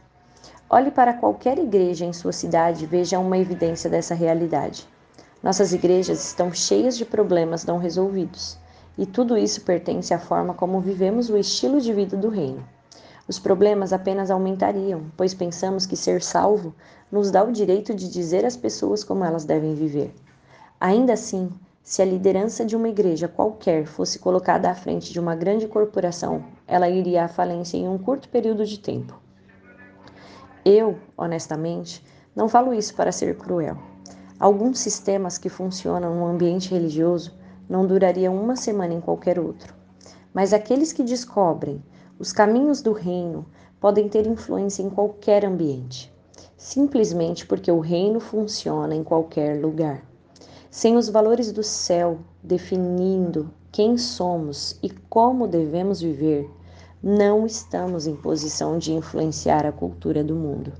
Olhe 0.68 0.90
para 0.90 1.14
qualquer 1.14 1.58
igreja 1.58 2.04
em 2.04 2.12
sua 2.12 2.32
cidade 2.32 2.84
e 2.84 2.86
veja 2.86 3.18
uma 3.18 3.38
evidência 3.38 3.88
dessa 3.88 4.14
realidade. 4.14 4.86
Nossas 5.42 5.72
igrejas 5.72 6.22
estão 6.22 6.52
cheias 6.52 6.98
de 6.98 7.06
problemas 7.06 7.64
não 7.64 7.78
resolvidos, 7.78 8.58
e 8.98 9.06
tudo 9.06 9.38
isso 9.38 9.60
pertence 9.60 10.12
à 10.12 10.18
forma 10.18 10.52
como 10.52 10.80
vivemos 10.80 11.30
o 11.30 11.38
estilo 11.38 11.80
de 11.80 11.92
vida 11.92 12.16
do 12.16 12.28
reino. 12.28 12.66
Os 13.28 13.38
problemas 13.38 13.92
apenas 13.92 14.28
aumentariam, 14.28 15.04
pois 15.16 15.32
pensamos 15.32 15.86
que 15.86 15.96
ser 15.96 16.20
salvo 16.20 16.74
nos 17.10 17.30
dá 17.30 17.44
o 17.44 17.52
direito 17.52 17.94
de 17.94 18.10
dizer 18.10 18.44
às 18.44 18.56
pessoas 18.56 19.04
como 19.04 19.24
elas 19.24 19.44
devem 19.44 19.74
viver. 19.74 20.12
Ainda 20.80 21.12
assim, 21.12 21.48
se 21.80 22.02
a 22.02 22.04
liderança 22.04 22.64
de 22.64 22.74
uma 22.74 22.88
igreja 22.88 23.28
qualquer 23.28 23.86
fosse 23.86 24.18
colocada 24.18 24.68
à 24.68 24.74
frente 24.74 25.12
de 25.12 25.20
uma 25.20 25.36
grande 25.36 25.68
corporação, 25.68 26.44
ela 26.66 26.88
iria 26.88 27.24
à 27.24 27.28
falência 27.28 27.76
em 27.76 27.88
um 27.88 27.98
curto 27.98 28.28
período 28.28 28.66
de 28.66 28.80
tempo. 28.80 29.18
Eu, 30.64 30.98
honestamente, 31.16 32.04
não 32.34 32.48
falo 32.48 32.74
isso 32.74 32.94
para 32.94 33.12
ser 33.12 33.36
cruel. 33.36 33.78
Alguns 34.40 34.80
sistemas 34.80 35.38
que 35.38 35.48
funcionam 35.48 36.14
no 36.16 36.26
ambiente 36.26 36.70
religioso 36.70 37.37
não 37.68 37.86
durariam 37.86 38.36
uma 38.36 38.56
semana 38.56 38.94
em 38.94 39.00
qualquer 39.00 39.38
outro. 39.38 39.74
Mas 40.32 40.52
aqueles 40.52 40.92
que 40.92 41.02
descobrem 41.02 41.82
os 42.18 42.32
caminhos 42.32 42.82
do 42.82 42.92
reino 42.92 43.46
podem 43.80 44.08
ter 44.08 44.26
influência 44.26 44.82
em 44.82 44.90
qualquer 44.90 45.44
ambiente, 45.44 46.12
simplesmente 46.56 47.46
porque 47.46 47.70
o 47.70 47.80
reino 47.80 48.18
funciona 48.18 48.94
em 48.94 49.04
qualquer 49.04 49.60
lugar. 49.60 50.02
Sem 50.70 50.96
os 50.96 51.08
valores 51.08 51.52
do 51.52 51.62
céu 51.62 52.18
definindo 52.42 53.50
quem 53.70 53.96
somos 53.96 54.78
e 54.82 54.90
como 54.90 55.46
devemos 55.46 56.00
viver, 56.00 56.50
não 57.02 57.46
estamos 57.46 58.06
em 58.06 58.16
posição 58.16 58.76
de 58.76 58.92
influenciar 58.92 59.64
a 59.64 59.72
cultura 59.72 60.24
do 60.24 60.34
mundo. 60.34 60.72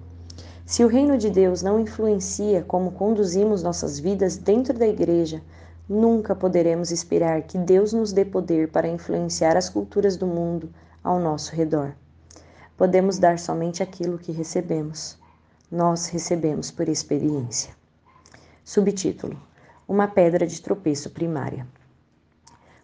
Se 0.66 0.85
o 0.85 0.88
reino 0.88 1.16
de 1.16 1.30
Deus 1.30 1.62
não 1.62 1.80
influencia 1.80 2.62
como 2.62 2.92
conduzimos 2.92 3.62
nossas 3.62 3.99
vidas 3.99 4.37
dentro 4.37 4.76
da 4.76 4.87
igreja, 4.87 5.40
nunca 5.88 6.35
poderemos 6.35 6.90
esperar 6.90 7.42
que 7.42 7.57
Deus 7.57 7.92
nos 7.92 8.12
dê 8.12 8.25
poder 8.25 8.71
para 8.71 8.87
influenciar 8.87 9.57
as 9.57 9.68
culturas 9.68 10.16
do 10.16 10.26
mundo 10.26 10.71
ao 11.02 11.18
nosso 11.18 11.54
redor. 11.54 11.95
Podemos 12.76 13.18
dar 13.18 13.38
somente 13.38 13.83
aquilo 13.83 14.18
que 14.18 14.30
recebemos. 14.30 15.18
Nós 15.71 16.07
recebemos 16.07 16.71
por 16.71 16.88
experiência. 16.88 17.75
Subtítulo: 18.64 19.40
Uma 19.88 20.07
pedra 20.07 20.47
de 20.47 20.61
tropeço 20.61 21.11
primária. 21.11 21.66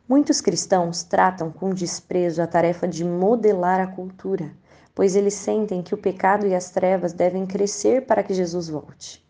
Muitos 0.09 0.41
cristãos 0.41 1.03
tratam 1.03 1.51
com 1.51 1.71
desprezo 1.71 2.43
a 2.43 2.47
tarefa 2.47 2.87
de 2.87 3.05
modelar 3.05 3.81
a 3.81 3.87
cultura, 3.87 4.51
pois 4.95 5.17
eles 5.17 5.35
sentem 5.35 5.83
que 5.83 5.95
o 5.95 5.99
pecado 5.99 6.47
e 6.47 6.55
as 6.55 6.71
trevas 6.71 7.13
devem 7.13 7.47
crescer 7.47 8.05
para 8.07 8.23
que 8.23 8.35
Jesus 8.35 8.69
volte. 8.69 9.25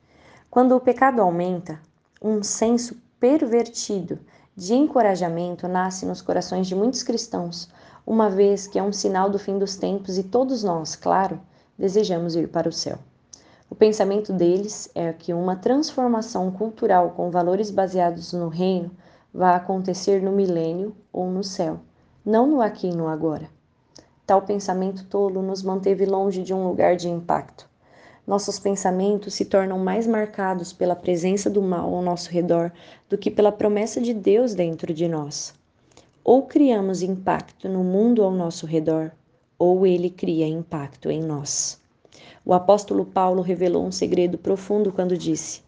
Quando 0.50 0.74
o 0.74 0.80
pecado 0.80 1.20
aumenta, 1.20 1.80
um 2.20 2.42
senso 2.42 2.96
pervertido 3.18 4.18
de 4.56 4.74
encorajamento 4.74 5.66
nasce 5.66 6.06
nos 6.06 6.22
corações 6.22 6.66
de 6.66 6.74
muitos 6.74 7.02
cristãos, 7.02 7.68
uma 8.06 8.28
vez 8.28 8.66
que 8.66 8.78
é 8.78 8.82
um 8.82 8.92
sinal 8.92 9.30
do 9.30 9.38
fim 9.38 9.58
dos 9.58 9.76
tempos 9.76 10.18
e 10.18 10.22
todos 10.22 10.62
nós, 10.62 10.94
claro, 10.94 11.40
desejamos 11.78 12.36
ir 12.36 12.48
para 12.48 12.68
o 12.68 12.72
céu. 12.72 12.98
O 13.68 13.74
pensamento 13.74 14.32
deles 14.32 14.90
é 14.94 15.12
que 15.12 15.34
uma 15.34 15.56
transformação 15.56 16.50
cultural 16.50 17.10
com 17.10 17.30
valores 17.30 17.70
baseados 17.70 18.32
no 18.32 18.48
reino 18.48 18.90
vai 19.32 19.54
acontecer 19.54 20.22
no 20.22 20.30
milênio 20.30 20.94
ou 21.12 21.28
no 21.30 21.42
céu, 21.42 21.80
não 22.24 22.46
no 22.46 22.60
aqui 22.60 22.88
e 22.88 22.94
no 22.94 23.08
agora. 23.08 23.48
Tal 24.26 24.42
pensamento 24.42 25.04
tolo 25.06 25.42
nos 25.42 25.62
manteve 25.62 26.06
longe 26.06 26.42
de 26.42 26.54
um 26.54 26.68
lugar 26.68 26.94
de 26.94 27.08
impacto. 27.08 27.68
Nossos 28.26 28.58
pensamentos 28.58 29.34
se 29.34 29.44
tornam 29.44 29.78
mais 29.78 30.06
marcados 30.06 30.72
pela 30.72 30.96
presença 30.96 31.50
do 31.50 31.60
mal 31.60 31.94
ao 31.94 32.00
nosso 32.00 32.30
redor 32.30 32.72
do 33.08 33.18
que 33.18 33.30
pela 33.30 33.52
promessa 33.52 34.00
de 34.00 34.14
Deus 34.14 34.54
dentro 34.54 34.94
de 34.94 35.06
nós. 35.06 35.52
Ou 36.24 36.42
criamos 36.42 37.02
impacto 37.02 37.68
no 37.68 37.84
mundo 37.84 38.22
ao 38.22 38.30
nosso 38.30 38.64
redor, 38.64 39.12
ou 39.58 39.86
ele 39.86 40.08
cria 40.08 40.48
impacto 40.48 41.10
em 41.10 41.22
nós. 41.22 41.78
O 42.46 42.54
apóstolo 42.54 43.04
Paulo 43.04 43.42
revelou 43.42 43.84
um 43.84 43.92
segredo 43.92 44.38
profundo 44.38 44.90
quando 44.90 45.18
disse: 45.18 45.60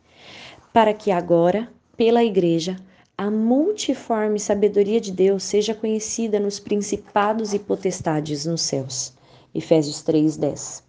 Para 0.73 0.95
que 0.95 1.11
agora, 1.11 1.69
pela 1.95 2.25
igreja, 2.25 2.77
a 3.19 3.31
multiforme 3.31 4.41
sabedoria 4.41 5.01
de 5.01 5.13
Deus 5.13 5.43
seja 5.43 5.75
conhecida 5.75 6.41
nos 6.41 6.59
principados 6.59 7.53
e 7.53 7.59
potestades 7.59 8.47
nos 8.47 8.63
céus. 8.63 9.13
Efésios 9.55 10.03
3:10. 10.03 10.86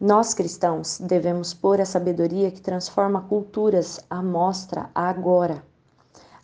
Nós 0.00 0.32
cristãos 0.32 0.98
devemos 1.00 1.52
pôr 1.52 1.80
a 1.80 1.84
sabedoria 1.84 2.50
que 2.50 2.60
transforma 2.60 3.22
culturas 3.22 3.98
à 4.08 4.22
mostra 4.22 4.88
agora. 4.94 5.62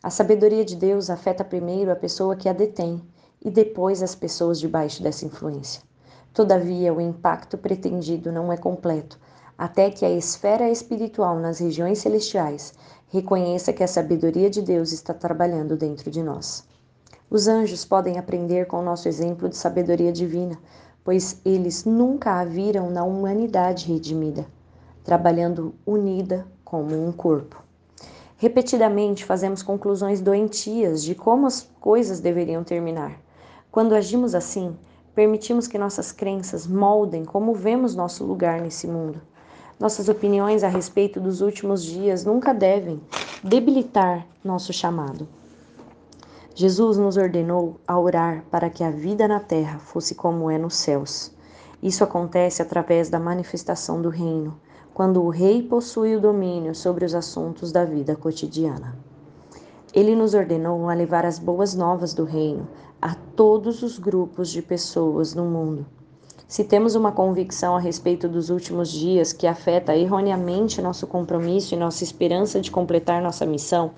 A 0.03 0.11
sabedoria 0.11 0.65
de 0.65 0.75
Deus 0.75 1.09
afeta 1.09 1.45
primeiro 1.45 1.93
a 1.93 1.97
pessoa 1.97 2.35
que 2.35 2.49
a 2.49 2.53
detém 2.53 3.01
e 3.41 3.51
depois 3.51 4.03
as 4.03 4.15
pessoas 4.15 4.59
debaixo 4.59 5.03
dessa 5.03 5.25
influência. 5.25 5.83
Todavia, 6.33 6.93
o 6.93 7.01
impacto 7.01 7.57
pretendido 7.57 8.33
não 8.33 8.53
é 8.53 8.57
completo 8.57 9.19
até 9.57 9.91
que 9.91 10.05
a 10.05 10.11
esfera 10.11 10.69
espiritual 10.69 11.39
nas 11.39 11.61
regiões 11.61 11.99
celestiais 11.99 12.75
reconheça 13.09 13.73
que 13.73 13.85
a 13.85 13.89
sabedoria 13.89 14.51
de 14.51 14.61
Deus 14.61 14.93
está 14.93 15.15
trabalhando 15.15 15.77
dentro 15.77 16.11
de 16.11 16.23
nós. 16.23 16.67
Os 17.31 17.47
anjos 17.47 17.85
podem 17.85 18.19
aprender 18.19 18.67
com 18.67 18.79
o 18.79 18.85
nosso 18.85 19.09
exemplo 19.09 19.49
de 19.49 19.57
sabedoria 19.57 20.13
divina, 20.13 20.59
pois 21.05 21.39
eles 21.45 21.85
nunca 21.85 22.41
a 22.41 22.45
viram 22.45 22.91
na 22.91 23.05
humanidade 23.05 23.93
redimida, 23.93 24.47
trabalhando 25.05 25.75
unida 25.87 26.47
como 26.65 27.07
um 27.07 27.13
corpo. 27.13 27.63
Repetidamente 28.39 29.25
fazemos 29.25 29.63
conclusões 29.63 30.21
doentias 30.21 31.05
de 31.05 31.15
como 31.15 31.47
as 31.47 31.69
coisas 31.79 32.21
deveriam 32.21 32.65
terminar. 32.65 33.21
Quando 33.71 33.95
agimos 33.95 34.35
assim, 34.35 34.77
permitimos 35.15 35.69
que 35.69 35.79
nossas 35.79 36.11
crenças 36.11 36.67
moldem 36.67 37.25
como 37.25 37.55
vemos 37.55 37.95
nosso 37.95 38.25
lugar 38.25 38.61
nesse 38.61 38.87
mundo. 38.87 39.21
Nossas 39.79 40.09
opiniões 40.09 40.65
a 40.65 40.69
respeito 40.69 41.21
dos 41.21 41.41
últimos 41.41 41.85
dias 41.85 42.25
nunca 42.25 42.55
devem 42.55 43.01
debilitar 43.43 44.27
nosso 44.43 44.73
chamado. 44.73 45.29
Jesus 46.57 46.97
nos 46.97 47.17
ordenou 47.17 47.81
a 47.85 47.99
orar 47.99 48.45
para 48.49 48.71
que 48.71 48.85
a 48.85 48.91
vida 48.91 49.27
na 49.27 49.41
terra 49.41 49.81
fosse 49.81 50.15
como 50.15 50.49
é 50.49 50.57
nos 50.57 50.77
céus. 50.77 51.33
Isso 51.83 52.05
acontece 52.05 52.63
através 52.63 53.11
da 53.11 53.19
manifestação 53.19 54.01
do 54.01 54.09
reino, 54.09 54.57
quando 54.95 55.21
o 55.21 55.31
rei 55.31 55.61
possui 55.61 56.15
o 56.15 56.21
domínio 56.21 56.73
sobre 56.73 57.05
os 57.05 57.13
assuntos 57.13 57.73
da 57.73 57.85
vida 57.85 58.15
cotidiana. 58.15 58.97
Ele 59.93 60.15
nos 60.15 60.33
ordenou 60.33 60.89
a 60.89 60.95
levar 60.95 61.27
as 61.27 61.41
boas 61.41 61.75
novas 61.75 62.15
do 62.15 62.23
reino 62.23 62.69
a 63.03 63.17
todos 63.35 63.83
os 63.83 63.99
grupos 63.99 64.49
de 64.49 64.63
pessoas 64.63 65.35
no 65.35 65.45
mundo. 65.45 65.85
Se 66.47 66.63
temos 66.63 66.95
uma 66.95 67.11
convicção 67.11 67.75
a 67.75 67.81
respeito 67.81 68.29
dos 68.29 68.49
últimos 68.49 68.93
dias 68.93 69.33
que 69.33 69.49
afeta 69.49 69.97
erroneamente 69.97 70.81
nosso 70.81 71.05
compromisso 71.05 71.75
e 71.75 71.77
nossa 71.77 72.05
esperança 72.05 72.61
de 72.61 72.71
completar 72.71 73.21
nossa 73.21 73.45
missão, 73.45 73.91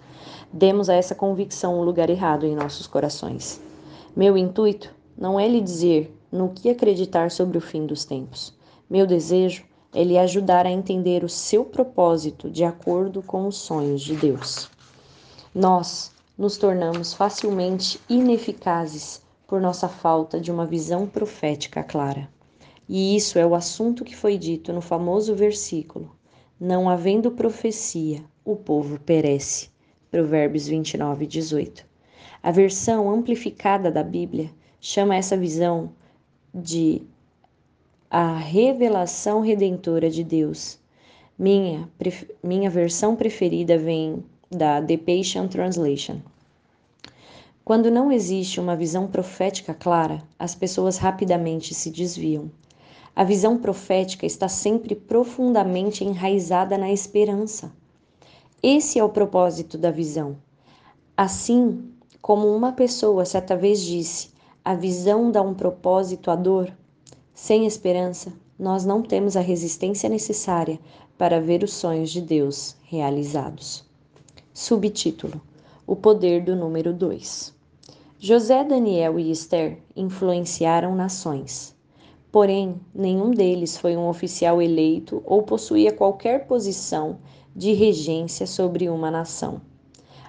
demos 0.56 0.88
a 0.88 0.94
essa 0.94 1.14
convicção 1.14 1.78
o 1.78 1.84
lugar 1.84 2.08
errado 2.08 2.46
em 2.46 2.56
nossos 2.56 2.86
corações. 2.86 3.60
Meu 4.16 4.38
intuito 4.38 4.94
não 5.16 5.38
é 5.38 5.46
lhe 5.46 5.60
dizer 5.60 6.16
no 6.32 6.48
que 6.48 6.70
acreditar 6.70 7.30
sobre 7.30 7.58
o 7.58 7.60
fim 7.60 7.84
dos 7.84 8.04
tempos. 8.06 8.54
Meu 8.88 9.06
desejo 9.06 9.64
é 9.94 10.02
lhe 10.02 10.16
ajudar 10.16 10.66
a 10.66 10.70
entender 10.70 11.22
o 11.22 11.28
seu 11.28 11.64
propósito 11.64 12.50
de 12.50 12.64
acordo 12.64 13.22
com 13.22 13.46
os 13.46 13.56
sonhos 13.56 14.00
de 14.00 14.16
Deus. 14.16 14.70
Nós 15.54 16.10
nos 16.36 16.56
tornamos 16.56 17.12
facilmente 17.12 18.00
ineficazes 18.08 19.22
por 19.46 19.60
nossa 19.60 19.88
falta 19.88 20.40
de 20.40 20.50
uma 20.50 20.66
visão 20.66 21.06
profética 21.06 21.82
clara. 21.82 22.28
E 22.88 23.14
isso 23.16 23.38
é 23.38 23.46
o 23.46 23.54
assunto 23.54 24.04
que 24.04 24.16
foi 24.16 24.38
dito 24.38 24.72
no 24.72 24.80
famoso 24.80 25.34
versículo: 25.34 26.16
Não 26.58 26.88
havendo 26.88 27.30
profecia, 27.30 28.24
o 28.44 28.56
povo 28.56 28.98
perece. 29.00 29.75
Provérbios 30.16 30.66
29, 30.66 31.26
18. 31.26 31.84
A 32.42 32.50
versão 32.50 33.10
amplificada 33.10 33.90
da 33.90 34.02
Bíblia 34.02 34.50
chama 34.80 35.14
essa 35.14 35.36
visão 35.36 35.90
de 36.54 37.02
a 38.08 38.34
revelação 38.38 39.42
redentora 39.42 40.08
de 40.08 40.24
Deus. 40.24 40.78
Minha, 41.38 41.86
minha 42.42 42.70
versão 42.70 43.14
preferida 43.14 43.76
vem 43.76 44.24
da 44.50 44.80
The 44.80 44.96
Passion 44.96 45.48
Translation. 45.48 46.22
Quando 47.62 47.90
não 47.90 48.10
existe 48.10 48.58
uma 48.58 48.74
visão 48.74 49.06
profética 49.08 49.74
clara, 49.74 50.22
as 50.38 50.54
pessoas 50.54 50.96
rapidamente 50.96 51.74
se 51.74 51.90
desviam. 51.90 52.50
A 53.14 53.22
visão 53.22 53.58
profética 53.58 54.24
está 54.24 54.48
sempre 54.48 54.94
profundamente 54.94 56.02
enraizada 56.04 56.78
na 56.78 56.90
esperança. 56.90 57.70
Esse 58.62 58.98
é 58.98 59.04
o 59.04 59.10
propósito 59.10 59.76
da 59.76 59.90
visão. 59.90 60.36
Assim 61.14 61.92
como 62.22 62.48
uma 62.48 62.72
pessoa 62.72 63.24
certa 63.24 63.54
vez 63.54 63.80
disse, 63.80 64.30
a 64.64 64.74
visão 64.74 65.30
dá 65.30 65.42
um 65.42 65.54
propósito 65.54 66.30
à 66.30 66.34
dor. 66.34 66.72
Sem 67.34 67.66
esperança, 67.66 68.32
nós 68.58 68.84
não 68.84 69.02
temos 69.02 69.36
a 69.36 69.40
resistência 69.40 70.08
necessária 70.08 70.80
para 71.18 71.40
ver 71.40 71.62
os 71.62 71.74
sonhos 71.74 72.10
de 72.10 72.22
Deus 72.22 72.74
realizados. 72.84 73.84
Subtítulo: 74.54 75.40
O 75.86 75.94
poder 75.94 76.42
do 76.42 76.56
número 76.56 76.94
2. 76.94 77.54
José, 78.18 78.64
Daniel 78.64 79.18
e 79.18 79.30
Esther 79.30 79.78
influenciaram 79.94 80.96
nações. 80.96 81.76
Porém, 82.32 82.80
nenhum 82.94 83.30
deles 83.30 83.76
foi 83.76 83.96
um 83.96 84.08
oficial 84.08 84.60
eleito 84.60 85.22
ou 85.26 85.42
possuía 85.42 85.92
qualquer 85.92 86.46
posição 86.46 87.18
de 87.56 87.72
regência 87.72 88.46
sobre 88.46 88.90
uma 88.90 89.10
nação. 89.10 89.62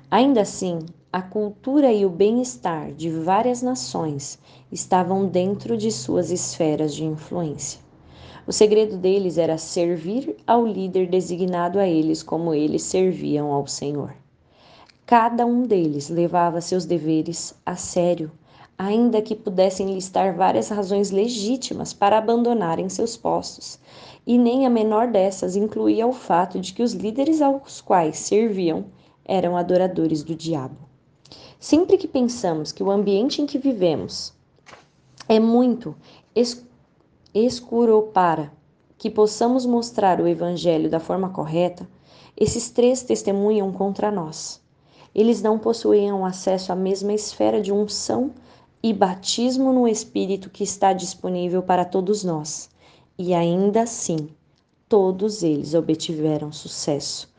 Ainda 0.09 0.39
assim, 0.41 0.79
a 1.11 1.21
cultura 1.21 1.91
e 1.91 2.05
o 2.05 2.09
bem-estar 2.09 2.93
de 2.93 3.09
várias 3.09 3.61
nações 3.61 4.39
estavam 4.71 5.27
dentro 5.27 5.75
de 5.75 5.91
suas 5.91 6.31
esferas 6.31 6.95
de 6.95 7.03
influência. 7.03 7.81
O 8.47 8.53
segredo 8.53 8.97
deles 8.97 9.37
era 9.37 9.57
servir 9.57 10.37
ao 10.47 10.65
líder 10.65 11.09
designado 11.09 11.79
a 11.79 11.85
eles 11.85 12.23
como 12.23 12.53
eles 12.53 12.83
serviam 12.83 13.51
ao 13.51 13.67
Senhor. 13.67 14.15
Cada 15.05 15.45
um 15.45 15.63
deles 15.63 16.09
levava 16.09 16.61
seus 16.61 16.85
deveres 16.85 17.53
a 17.65 17.75
sério 17.75 18.31
ainda 18.77 19.21
que 19.21 19.35
pudessem 19.35 19.93
listar 19.93 20.35
várias 20.35 20.69
razões 20.69 21.09
legítimas 21.09 21.93
para 21.93 22.17
abandonarem 22.17 22.87
seus 22.89 23.17
postos, 23.17 23.79
e 24.25 24.37
nem 24.37 24.65
a 24.65 24.69
menor 24.69 25.07
dessas 25.07 25.55
incluía 25.55 26.05
o 26.05 26.13
fato 26.13 26.59
de 26.59 26.73
que 26.73 26.83
os 26.83 26.93
líderes 26.93 27.41
aos 27.41 27.81
quais 27.81 28.19
serviam 28.19 28.85
eram 29.25 29.57
adoradores 29.57 30.21
do 30.21 30.35
diabo. 30.35 30.77
Sempre 31.59 31.97
que 31.97 32.07
pensamos 32.07 32.71
que 32.71 32.83
o 32.83 32.91
ambiente 32.91 33.41
em 33.41 33.47
que 33.47 33.57
vivemos 33.57 34.33
é 35.27 35.39
muito 35.39 35.95
es 36.35 36.63
escuro 37.33 38.11
para 38.13 38.51
que 38.97 39.09
possamos 39.09 39.65
mostrar 39.65 40.21
o 40.21 40.27
evangelho 40.27 40.89
da 40.89 40.99
forma 40.99 41.29
correta, 41.29 41.87
esses 42.35 42.69
três 42.69 43.01
testemunham 43.01 43.71
contra 43.71 44.11
nós. 44.11 44.61
Eles 45.13 45.41
não 45.41 45.57
possuíam 45.57 46.23
acesso 46.25 46.71
à 46.71 46.75
mesma 46.75 47.13
esfera 47.13 47.59
de 47.59 47.71
unção 47.71 48.31
e 48.87 48.93
batismo 48.93 49.73
no 49.73 49.85
Espírito 49.85 50.49
que 50.49 50.63
está 50.63 50.93
disponível 50.93 51.61
para 51.61 51.83
todos 51.83 52.23
nós. 52.23 52.69
E 53.19 53.33
ainda 53.33 53.81
assim, 53.81 54.29
todos 54.87 55.43
eles 55.43 55.73
obtiveram 55.73 56.53
sucesso. 56.53 57.29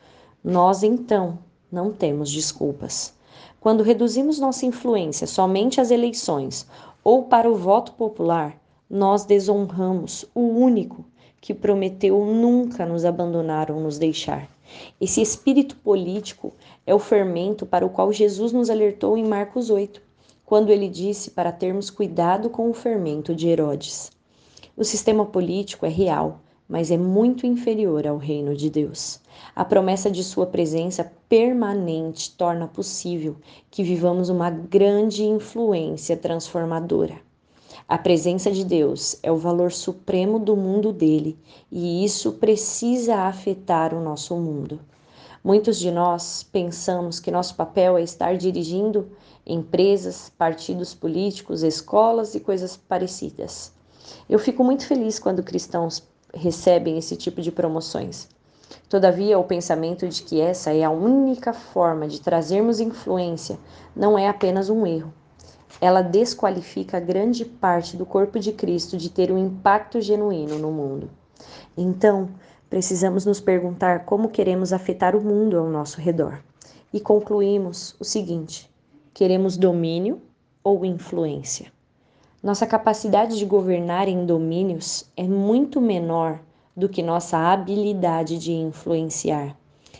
Nós, 0.43 0.83
então, 0.83 1.39
não 1.71 1.91
temos 1.91 2.31
desculpas. 2.31 3.15
Quando 3.59 3.81
reduzimos 3.81 4.37
nossa 4.37 4.67
influência 4.67 5.25
somente 5.25 5.81
às 5.81 5.89
eleições 5.89 6.67
ou 7.03 7.23
para 7.23 7.49
o 7.49 7.55
voto 7.55 7.93
popular, 7.93 8.55
nós 8.87 9.25
desonramos 9.25 10.25
o 10.35 10.41
único 10.41 11.03
que 11.41 11.55
prometeu 11.55 12.23
nunca 12.25 12.85
nos 12.85 13.03
abandonar 13.03 13.71
ou 13.71 13.79
nos 13.79 13.97
deixar. 13.97 14.47
Esse 15.01 15.19
espírito 15.19 15.75
político 15.77 16.53
é 16.85 16.93
o 16.93 16.99
fermento 16.99 17.65
para 17.65 17.83
o 17.83 17.89
qual 17.89 18.13
Jesus 18.13 18.51
nos 18.51 18.69
alertou 18.69 19.17
em 19.17 19.25
Marcos 19.25 19.71
8 19.71 20.08
quando 20.49 20.71
ele 20.71 20.89
disse 20.89 21.29
para 21.29 21.51
termos 21.51 21.91
cuidado 21.91 22.49
com 22.49 22.71
o 22.71 22.73
fermento 22.73 23.35
de 23.35 23.47
Herodes. 23.47 24.09
O 24.75 24.83
sistema 24.83 25.23
político 25.23 25.85
é 25.85 25.89
real, 25.89 26.41
mas 26.67 26.89
é 26.89 26.97
muito 26.97 27.45
inferior 27.45 28.07
ao 28.07 28.17
reino 28.17 28.55
de 28.55 28.67
Deus. 28.67 29.21
A 29.55 29.63
promessa 29.63 30.09
de 30.09 30.23
sua 30.23 30.47
presença 30.47 31.13
permanente 31.29 32.35
torna 32.35 32.67
possível 32.67 33.35
que 33.69 33.83
vivamos 33.83 34.29
uma 34.29 34.49
grande 34.49 35.23
influência 35.23 36.17
transformadora. 36.17 37.21
A 37.87 37.99
presença 37.99 38.49
de 38.49 38.65
Deus 38.65 39.19
é 39.21 39.31
o 39.31 39.37
valor 39.37 39.71
supremo 39.71 40.39
do 40.39 40.57
mundo 40.57 40.91
dele 40.91 41.37
e 41.71 42.03
isso 42.03 42.31
precisa 42.33 43.17
afetar 43.17 43.93
o 43.93 44.01
nosso 44.01 44.35
mundo. 44.35 44.79
Muitos 45.43 45.77
de 45.77 45.91
nós 45.91 46.41
pensamos 46.41 47.19
que 47.19 47.29
nosso 47.29 47.55
papel 47.55 47.99
é 47.99 48.01
estar 48.01 48.35
dirigindo 48.35 49.11
empresas, 49.49 50.31
partidos 50.37 50.93
políticos, 50.93 51.63
escolas 51.63 52.35
e 52.35 52.39
coisas 52.39 52.77
parecidas. 52.77 53.73
Eu 54.29 54.37
fico 54.37 54.63
muito 54.63 54.85
feliz 54.85 55.17
quando 55.17 55.43
cristãos 55.43 56.07
recebem 56.33 56.97
esse 56.97 57.15
tipo 57.15 57.41
de 57.41 57.51
promoções. 57.51 58.29
Todavia, 58.87 59.39
o 59.39 59.43
pensamento 59.43 60.07
de 60.07 60.21
que 60.21 60.39
essa 60.39 60.71
é 60.71 60.83
a 60.83 60.91
única 60.91 61.53
forma 61.53 62.07
de 62.07 62.21
trazermos 62.21 62.79
influência 62.79 63.57
não 63.95 64.17
é 64.17 64.27
apenas 64.27 64.69
um 64.69 64.85
erro. 64.85 65.11
Ela 65.81 66.01
desqualifica 66.01 66.99
grande 66.99 67.45
parte 67.45 67.97
do 67.97 68.05
corpo 68.05 68.39
de 68.39 68.51
Cristo 68.51 68.97
de 68.97 69.09
ter 69.09 69.31
um 69.31 69.37
impacto 69.37 69.99
genuíno 70.01 70.59
no 70.59 70.71
mundo. 70.71 71.09
Então, 71.75 72.29
precisamos 72.69 73.25
nos 73.25 73.39
perguntar 73.39 74.05
como 74.05 74.29
queremos 74.29 74.71
afetar 74.71 75.15
o 75.15 75.21
mundo 75.21 75.57
ao 75.57 75.69
nosso 75.69 75.99
redor. 75.99 76.39
E 76.93 76.99
concluímos 76.99 77.95
o 77.99 78.03
seguinte: 78.03 78.68
Queremos 79.19 79.57
domínio 79.57 80.21
ou 80.63 80.85
influência? 80.85 81.73
Nossa 82.41 82.65
capacidade 82.65 83.37
de 83.37 83.45
governar 83.45 84.07
em 84.07 84.25
domínios 84.25 85.11
é 85.17 85.23
muito 85.23 85.81
menor 85.81 86.39
do 86.73 86.87
que 86.87 87.03
nossa 87.03 87.37
habilidade 87.37 88.37
de 88.37 88.53
influenciar. 88.53 89.57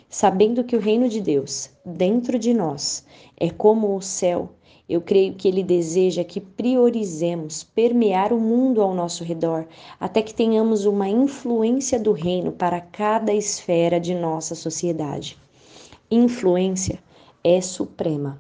Sabendo 0.08 0.64
que 0.64 0.74
o 0.74 0.80
reino 0.80 1.10
de 1.10 1.20
Deus, 1.20 1.70
dentro 1.86 2.40
de 2.40 2.54
nós, 2.54 3.06
é 3.36 3.50
como 3.50 3.94
o 3.94 4.02
céu, 4.02 4.52
eu 4.88 5.02
creio 5.02 5.34
que 5.34 5.50
ele 5.50 5.64
deseja 5.64 6.24
que 6.24 6.40
priorizemos 6.40 7.62
permear 7.62 8.32
o 8.32 8.40
mundo 8.40 8.82
ao 8.82 8.96
nosso 8.96 9.26
redor, 9.26 9.68
até 10.00 10.22
que 10.22 10.34
tenhamos 10.34 10.86
uma 10.86 11.10
influência 11.10 12.00
do 12.00 12.14
reino 12.14 12.54
para 12.54 12.80
cada 12.80 13.34
esfera 13.34 14.00
de 14.00 14.16
nossa 14.16 14.56
sociedade. 14.56 15.38
Influência 16.10 17.00
é 17.44 17.60
suprema. 17.60 18.40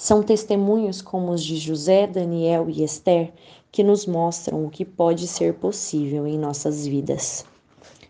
São 0.00 0.22
testemunhos 0.22 1.02
como 1.02 1.32
os 1.32 1.42
de 1.42 1.56
José, 1.56 2.06
Daniel 2.06 2.70
e 2.70 2.84
Esther 2.84 3.32
que 3.72 3.82
nos 3.82 4.06
mostram 4.06 4.64
o 4.64 4.70
que 4.70 4.84
pode 4.84 5.26
ser 5.26 5.54
possível 5.54 6.24
em 6.24 6.38
nossas 6.38 6.86
vidas. 6.86 7.44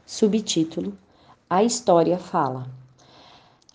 Subtítulo: 0.05 0.93
A 1.49 1.65
história 1.65 2.19
fala. 2.19 2.67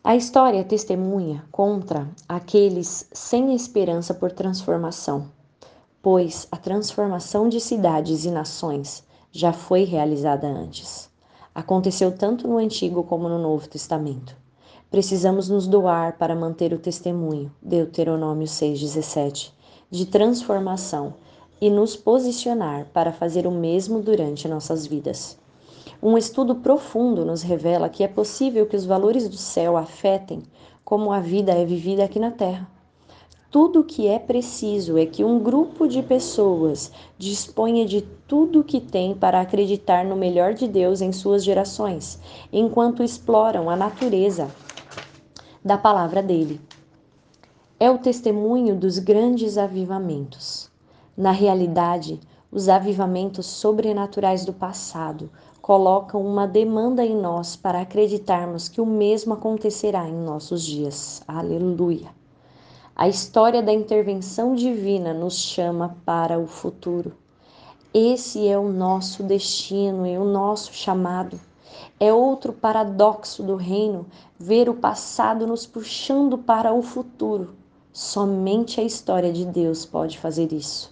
A 0.04 0.16
história 0.16 0.64
testemunha 0.64 1.44
contra 1.52 2.08
aqueles 2.30 3.10
sem 3.12 3.56
esperança 3.56 4.14
por 4.14 4.32
transformação, 4.32 5.28
pois 6.00 6.48
a 6.52 6.58
transformação 6.58 7.50
de 7.50 7.60
cidades 7.60 8.26
e 8.26 8.30
nações 8.30 9.04
já 9.32 9.52
foi 9.52 9.86
realizada 9.86 10.46
antes. 10.46 11.10
Aconteceu 11.56 12.16
tanto 12.16 12.48
no 12.48 12.60
Antigo 12.60 13.04
como 13.06 13.28
no 13.28 13.40
Novo 13.40 13.68
Testamento. 13.68 14.43
Precisamos 14.94 15.50
nos 15.50 15.66
doar 15.66 16.20
para 16.20 16.36
manter 16.36 16.72
o 16.72 16.78
testemunho, 16.78 17.52
Deuteronômio 17.60 18.46
6,17, 18.46 19.52
de 19.90 20.06
transformação 20.06 21.16
e 21.60 21.68
nos 21.68 21.96
posicionar 21.96 22.86
para 22.94 23.12
fazer 23.12 23.48
o 23.48 23.52
mesmo 23.52 24.04
durante 24.04 24.48
nossas 24.48 24.86
vidas. 24.86 25.36
Um 26.00 26.16
estudo 26.16 26.58
profundo 26.58 27.26
nos 27.26 27.42
revela 27.42 27.90
que 27.90 28.04
é 28.04 28.08
possível 28.08 28.68
que 28.68 28.76
os 28.76 28.86
valores 28.86 29.28
do 29.28 29.36
céu 29.36 29.78
afetem 29.78 30.44
como 30.86 31.12
a 31.12 31.20
vida 31.20 31.54
é 31.54 31.66
vivida 31.66 32.04
aqui 32.04 32.20
na 32.20 32.30
Terra. 32.30 32.70
Tudo 33.50 33.80
o 33.80 33.84
que 33.84 34.08
é 34.08 34.20
preciso 34.20 34.96
é 34.96 35.08
que 35.08 35.24
um 35.24 35.40
grupo 35.40 35.88
de 35.88 36.04
pessoas 36.04 36.92
disponha 37.18 37.84
de 37.84 38.02
tudo 38.28 38.60
o 38.60 38.64
que 38.64 38.80
tem 38.80 39.16
para 39.16 39.42
acreditar 39.42 40.06
no 40.06 40.16
melhor 40.16 40.54
de 40.54 40.68
Deus 40.68 41.02
em 41.02 41.12
suas 41.12 41.44
gerações, 41.44 42.20
enquanto 42.52 43.02
exploram 43.02 43.72
a 43.72 43.76
natureza 43.76 44.52
da 45.64 45.78
palavra 45.78 46.22
dele. 46.22 46.60
É 47.80 47.90
o 47.90 47.98
testemunho 47.98 48.76
dos 48.76 49.00
grandes 49.00 49.58
avivamentos. 49.58 50.70
Na 51.16 51.32
realidade, 51.32 52.20
os 52.52 52.70
avivamentos 52.70 53.46
sobrenaturais 53.46 54.46
do 54.46 54.54
passado 54.54 55.30
colocam 55.62 56.22
uma 56.22 56.46
demanda 56.46 57.06
em 57.06 57.16
nós 57.16 57.56
para 57.56 57.82
acreditarmos 57.82 58.68
que 58.68 58.82
o 58.82 58.86
mesmo 58.86 59.34
acontecerá 59.34 60.08
em 60.08 60.14
nossos 60.14 60.64
dias. 60.64 61.24
Aleluia! 61.28 62.10
A 62.96 63.08
história 63.08 63.64
da 63.64 63.74
intervenção 63.74 64.54
divina 64.54 65.14
nos 65.14 65.38
chama 65.38 65.98
para 66.06 66.38
o 66.38 66.46
futuro. 66.46 67.14
Esse 67.94 68.48
é 68.48 68.58
o 68.58 68.72
nosso 68.72 69.24
destino 69.24 70.06
e 70.06 70.18
o 70.18 70.26
nosso 70.26 70.74
chamado. 70.74 71.40
É 72.00 72.14
outro 72.14 72.54
paradoxo 72.54 73.44
do 73.44 73.56
reino 73.56 74.06
ver 74.40 74.70
o 74.70 74.74
passado 74.74 75.46
nos 75.48 75.66
puxando 75.66 76.38
para 76.38 76.74
o 76.74 76.82
futuro. 76.82 77.56
Somente 77.92 78.80
a 78.82 78.84
história 78.84 79.32
de 79.32 79.46
Deus 79.46 79.86
pode 79.86 80.18
fazer 80.18 80.52
isso. 80.52 80.92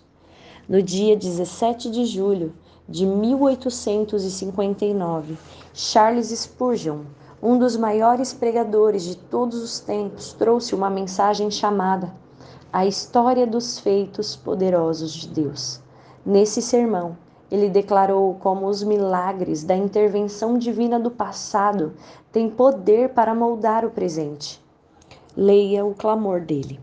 No 0.69 0.81
dia 0.81 1.17
17 1.17 1.89
de 1.89 2.05
julho 2.05 2.53
de 2.87 3.05
1859, 3.05 5.37
Charles 5.73 6.27
Spurgeon, 6.27 6.99
um 7.41 7.57
dos 7.57 7.75
maiores 7.75 8.31
pregadores 8.33 9.03
de 9.03 9.17
todos 9.17 9.63
os 9.63 9.79
tempos, 9.79 10.33
trouxe 10.33 10.75
uma 10.75 10.89
mensagem 10.89 11.49
chamada 11.49 12.13
A 12.71 12.85
História 12.85 13.47
dos 13.47 13.79
Feitos 13.79 14.35
Poderosos 14.35 15.13
de 15.13 15.27
Deus. 15.27 15.81
Nesse 16.23 16.61
sermão, 16.61 17.17
ele 17.51 17.69
declarou 17.69 18.35
como 18.35 18.65
os 18.67 18.81
milagres 18.81 19.63
da 19.63 19.75
intervenção 19.75 20.57
divina 20.57 20.97
do 20.97 21.11
passado 21.11 21.93
têm 22.31 22.49
poder 22.49 23.09
para 23.09 23.35
moldar 23.35 23.83
o 23.85 23.91
presente. 23.91 24.61
Leia 25.35 25.85
o 25.85 25.93
clamor 25.93 26.39
dele. 26.39 26.79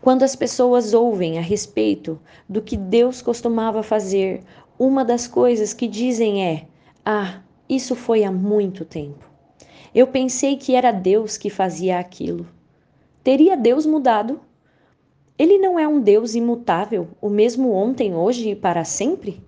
Quando 0.00 0.22
as 0.22 0.34
pessoas 0.34 0.94
ouvem 0.94 1.38
a 1.38 1.42
respeito 1.42 2.18
do 2.48 2.62
que 2.62 2.76
Deus 2.76 3.20
costumava 3.20 3.82
fazer 3.82 4.42
uma 4.78 5.04
das 5.04 5.26
coisas 5.26 5.74
que 5.74 5.86
dizem 5.86 6.44
é: 6.44 6.66
Ah, 7.04 7.40
isso 7.68 7.94
foi 7.94 8.24
há 8.24 8.32
muito 8.32 8.84
tempo. 8.84 9.28
Eu 9.94 10.06
pensei 10.06 10.56
que 10.56 10.74
era 10.74 10.92
Deus 10.92 11.36
que 11.36 11.50
fazia 11.50 11.98
aquilo. 11.98 12.46
Teria 13.24 13.56
Deus 13.56 13.84
mudado? 13.84 14.40
Ele 15.38 15.58
não 15.58 15.78
é 15.78 15.86
um 15.86 16.00
Deus 16.00 16.34
imutável, 16.34 17.08
o 17.20 17.28
mesmo 17.28 17.72
ontem, 17.72 18.14
hoje 18.14 18.50
e 18.50 18.56
para 18.56 18.84
sempre? 18.84 19.40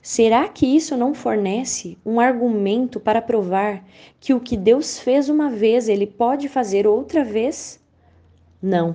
Será 0.00 0.48
que 0.48 0.66
isso 0.66 0.96
não 0.96 1.14
fornece 1.14 1.96
um 2.04 2.20
argumento 2.20 3.00
para 3.00 3.22
provar 3.22 3.84
que 4.20 4.34
o 4.34 4.38
que 4.40 4.56
Deus 4.56 4.98
fez 4.98 5.28
uma 5.28 5.50
vez, 5.50 5.88
ele 5.88 6.06
pode 6.06 6.48
fazer 6.48 6.86
outra 6.86 7.24
vez? 7.24 7.80
Não. 8.62 8.94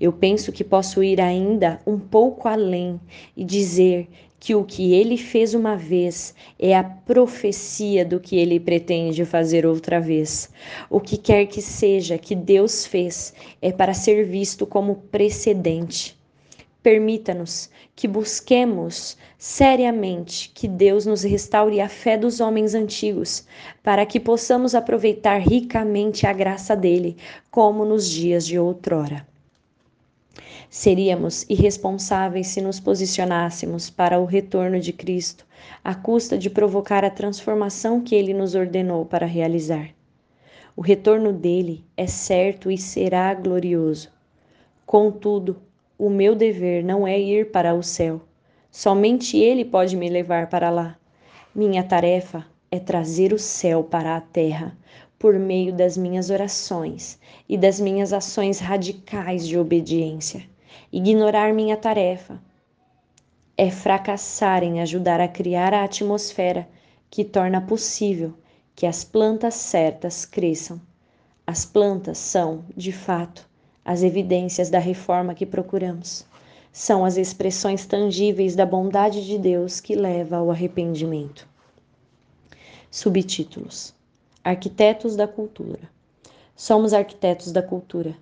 Eu 0.00 0.12
penso 0.12 0.52
que 0.52 0.64
posso 0.64 1.02
ir 1.04 1.20
ainda 1.20 1.80
um 1.86 1.98
pouco 1.98 2.48
além 2.48 3.00
e 3.36 3.44
dizer 3.44 4.08
que 4.46 4.54
o 4.54 4.62
que 4.62 4.94
ele 4.94 5.16
fez 5.16 5.54
uma 5.54 5.76
vez 5.76 6.32
é 6.56 6.76
a 6.76 6.84
profecia 6.84 8.04
do 8.04 8.20
que 8.20 8.36
ele 8.36 8.60
pretende 8.60 9.24
fazer 9.24 9.66
outra 9.66 9.98
vez. 9.98 10.48
O 10.88 11.00
que 11.00 11.16
quer 11.16 11.46
que 11.46 11.60
seja 11.60 12.16
que 12.16 12.36
Deus 12.36 12.86
fez 12.86 13.34
é 13.60 13.72
para 13.72 13.92
ser 13.92 14.24
visto 14.24 14.64
como 14.64 15.02
precedente. 15.10 16.16
Permita-nos 16.80 17.68
que 17.96 18.06
busquemos 18.06 19.16
seriamente 19.36 20.52
que 20.54 20.68
Deus 20.68 21.06
nos 21.06 21.24
restaure 21.24 21.80
a 21.80 21.88
fé 21.88 22.16
dos 22.16 22.38
homens 22.38 22.72
antigos, 22.72 23.44
para 23.82 24.06
que 24.06 24.20
possamos 24.20 24.76
aproveitar 24.76 25.40
ricamente 25.40 26.24
a 26.24 26.32
graça 26.32 26.76
dele, 26.76 27.16
como 27.50 27.84
nos 27.84 28.08
dias 28.08 28.46
de 28.46 28.56
outrora. 28.60 29.26
Seríamos 30.70 31.44
irresponsáveis 31.48 32.48
se 32.48 32.60
nos 32.60 32.80
posicionássemos 32.80 33.90
para 33.90 34.18
o 34.18 34.24
retorno 34.24 34.80
de 34.80 34.92
Cristo, 34.92 35.46
à 35.82 35.94
custa 35.94 36.36
de 36.36 36.50
provocar 36.50 37.04
a 37.04 37.10
transformação 37.10 38.00
que 38.00 38.14
ele 38.14 38.34
nos 38.34 38.54
ordenou 38.54 39.04
para 39.04 39.26
realizar. 39.26 39.90
O 40.76 40.82
retorno 40.82 41.32
dele 41.32 41.84
é 41.96 42.06
certo 42.06 42.70
e 42.70 42.76
será 42.76 43.32
glorioso. 43.32 44.10
Contudo, 44.84 45.56
o 45.98 46.10
meu 46.10 46.34
dever 46.34 46.84
não 46.84 47.06
é 47.06 47.18
ir 47.18 47.50
para 47.50 47.74
o 47.74 47.82
céu. 47.82 48.20
Somente 48.70 49.38
ele 49.38 49.64
pode 49.64 49.96
me 49.96 50.08
levar 50.08 50.48
para 50.48 50.68
lá. 50.68 50.98
Minha 51.54 51.82
tarefa 51.82 52.44
é 52.70 52.78
trazer 52.78 53.32
o 53.32 53.38
céu 53.38 53.82
para 53.82 54.16
a 54.16 54.20
terra 54.20 54.76
por 55.18 55.38
meio 55.38 55.72
das 55.72 55.96
minhas 55.96 56.30
orações 56.30 57.18
e 57.48 57.56
das 57.56 57.80
minhas 57.80 58.12
ações 58.12 58.58
radicais 58.58 59.46
de 59.46 59.58
obediência. 59.58 60.44
Ignorar 60.92 61.52
minha 61.54 61.76
tarefa 61.76 62.40
é 63.56 63.70
fracassar 63.70 64.62
em 64.62 64.80
ajudar 64.80 65.20
a 65.20 65.28
criar 65.28 65.72
a 65.72 65.84
atmosfera 65.84 66.68
que 67.10 67.24
torna 67.24 67.60
possível 67.60 68.34
que 68.74 68.86
as 68.86 69.02
plantas 69.02 69.54
certas 69.54 70.26
cresçam. 70.26 70.80
As 71.46 71.64
plantas 71.64 72.18
são, 72.18 72.64
de 72.76 72.92
fato, 72.92 73.48
as 73.82 74.02
evidências 74.02 74.68
da 74.68 74.78
reforma 74.78 75.34
que 75.34 75.46
procuramos. 75.46 76.26
São 76.70 77.04
as 77.04 77.16
expressões 77.16 77.86
tangíveis 77.86 78.54
da 78.54 78.66
bondade 78.66 79.24
de 79.24 79.38
Deus 79.38 79.80
que 79.80 79.94
leva 79.94 80.36
ao 80.36 80.50
arrependimento. 80.50 81.48
Subtítulos: 82.90 83.95
Arquitetos 84.46 85.16
da 85.16 85.26
Cultura. 85.26 85.90
Somos 86.54 86.92
arquitetos 86.92 87.50
da 87.50 87.60
cultura 87.60 88.14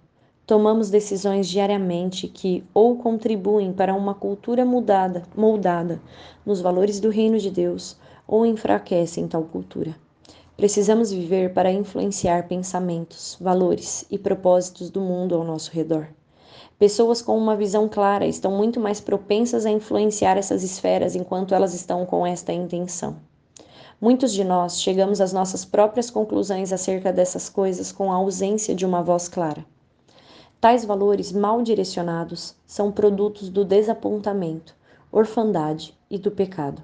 Tomamos 0.47 0.91
decisões 0.91 1.49
diariamente 1.49 2.29
que 2.29 2.63
ou 2.75 2.97
contribuem 2.97 3.73
para 3.73 3.95
uma 3.95 4.15
cultura 4.15 4.63
mudada, 4.63 5.23
moldada 5.35 6.03
nos 6.45 6.61
valores 6.61 7.01
do 7.01 7.09
reino 7.09 7.39
de 7.39 7.51
Deus, 7.51 7.97
ou 8.29 8.45
enfraquecem 8.45 9.27
tal 9.27 9.45
cultura. 9.45 9.95
Precisamos 10.55 11.11
viver 11.11 11.55
para 11.55 11.73
influenciar 11.73 12.47
pensamentos, 12.47 13.39
valores 13.41 14.05
e 14.11 14.19
propósitos 14.19 14.91
do 14.91 15.01
mundo 15.01 15.35
ao 15.35 15.45
nosso 15.45 15.71
redor. 15.73 16.09
Pessoas 16.79 17.23
com 17.23 17.39
uma 17.39 17.57
visão 17.57 17.89
clara 17.89 18.27
estão 18.27 18.51
muito 18.51 18.79
mais 18.79 19.01
propensas 19.01 19.65
a 19.65 19.71
influenciar 19.71 20.37
essas 20.37 20.63
esferas 20.63 21.17
enquanto 21.17 21.55
elas 21.55 21.73
estão 21.73 22.05
com 22.05 22.27
esta 22.27 22.53
intenção. 22.53 23.17
Muitos 24.05 24.35
de 24.35 24.45
nós 24.45 24.83
chegamos 24.83 25.19
às 25.19 25.33
nossas 25.33 25.65
próprias 25.65 26.11
conclusões 26.11 26.75
acerca 26.75 27.11
dessas 27.11 27.49
coisas 27.49 27.91
com 27.91 28.13
a 28.13 28.17
ausência 28.17 28.75
de 28.75 28.85
uma 28.85 29.03
voz 29.03 29.29
clara. 29.29 29.65
Tais 30.61 30.85
valores 30.85 31.33
mal 31.33 31.63
direcionados 31.63 32.55
são 32.67 32.93
produtos 32.93 33.49
do 33.49 33.65
desapontamento, 33.65 34.77
orfandade 35.11 35.99
e 36.11 36.19
do 36.19 36.31
pecado. 36.31 36.83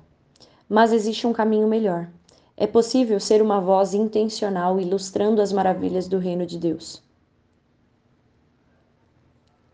Mas 0.66 0.94
existe 0.94 1.26
um 1.26 1.32
caminho 1.34 1.68
melhor. 1.68 2.08
É 2.56 2.66
possível 2.66 3.20
ser 3.20 3.42
uma 3.42 3.60
voz 3.60 3.92
intencional 3.92 4.80
ilustrando 4.80 5.42
as 5.42 5.52
maravilhas 5.52 6.08
do 6.08 6.16
reino 6.16 6.46
de 6.46 6.56
Deus. 6.56 7.02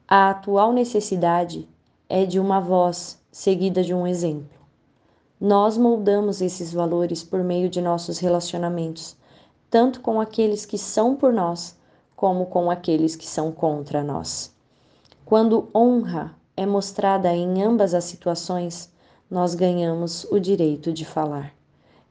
A 0.08 0.30
atual 0.30 0.72
necessidade 0.72 1.68
é 2.08 2.26
de 2.26 2.40
uma 2.40 2.58
voz 2.58 3.22
seguida 3.30 3.84
de 3.84 3.94
um 3.94 4.04
exemplo. 4.04 4.55
Nós 5.40 5.76
moldamos 5.76 6.40
esses 6.40 6.72
valores 6.72 7.22
por 7.22 7.44
meio 7.44 7.68
de 7.68 7.82
nossos 7.82 8.18
relacionamentos, 8.18 9.16
tanto 9.68 10.00
com 10.00 10.18
aqueles 10.18 10.64
que 10.64 10.78
são 10.78 11.14
por 11.14 11.30
nós, 11.30 11.76
como 12.16 12.46
com 12.46 12.70
aqueles 12.70 13.14
que 13.14 13.26
são 13.26 13.52
contra 13.52 14.02
nós. 14.02 14.54
Quando 15.26 15.68
honra 15.74 16.34
é 16.56 16.64
mostrada 16.64 17.34
em 17.34 17.62
ambas 17.62 17.92
as 17.92 18.04
situações, 18.04 18.90
nós 19.30 19.54
ganhamos 19.54 20.24
o 20.30 20.38
direito 20.38 20.90
de 20.90 21.04
falar. 21.04 21.52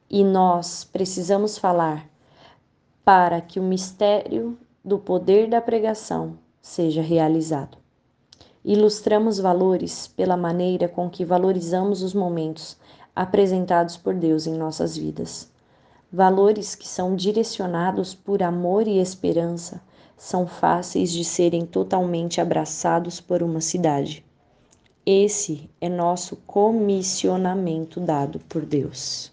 E 0.08 0.22
nós 0.22 0.84
precisamos 0.84 1.58
falar 1.58 2.08
para 3.04 3.40
que 3.40 3.58
o 3.58 3.62
mistério 3.62 4.56
do 4.84 4.98
poder 4.98 5.48
da 5.48 5.60
pregação 5.60 6.38
seja 6.62 7.02
realizado. 7.02 7.76
Ilustramos 8.64 9.38
valores 9.40 10.06
pela 10.06 10.36
maneira 10.36 10.88
com 10.88 11.10
que 11.10 11.24
valorizamos 11.24 12.02
os 12.02 12.14
momentos 12.14 12.76
apresentados 13.16 13.96
por 13.96 14.14
Deus 14.14 14.46
em 14.46 14.54
nossas 14.54 14.94
vidas. 14.96 15.50
Valores 16.12 16.74
que 16.74 16.86
são 16.86 17.16
direcionados 17.16 18.14
por 18.14 18.42
amor 18.42 18.86
e 18.86 18.98
esperança 18.98 19.80
são 20.16 20.46
fáceis 20.46 21.10
de 21.10 21.24
serem 21.24 21.66
totalmente 21.66 22.40
abraçados 22.40 23.20
por 23.20 23.42
uma 23.42 23.60
cidade. 23.60 24.24
Esse 25.04 25.70
é 25.80 25.88
nosso 25.88 26.36
comissionamento 26.46 27.98
dado 28.00 28.38
por 28.48 28.64
Deus. 28.64 29.32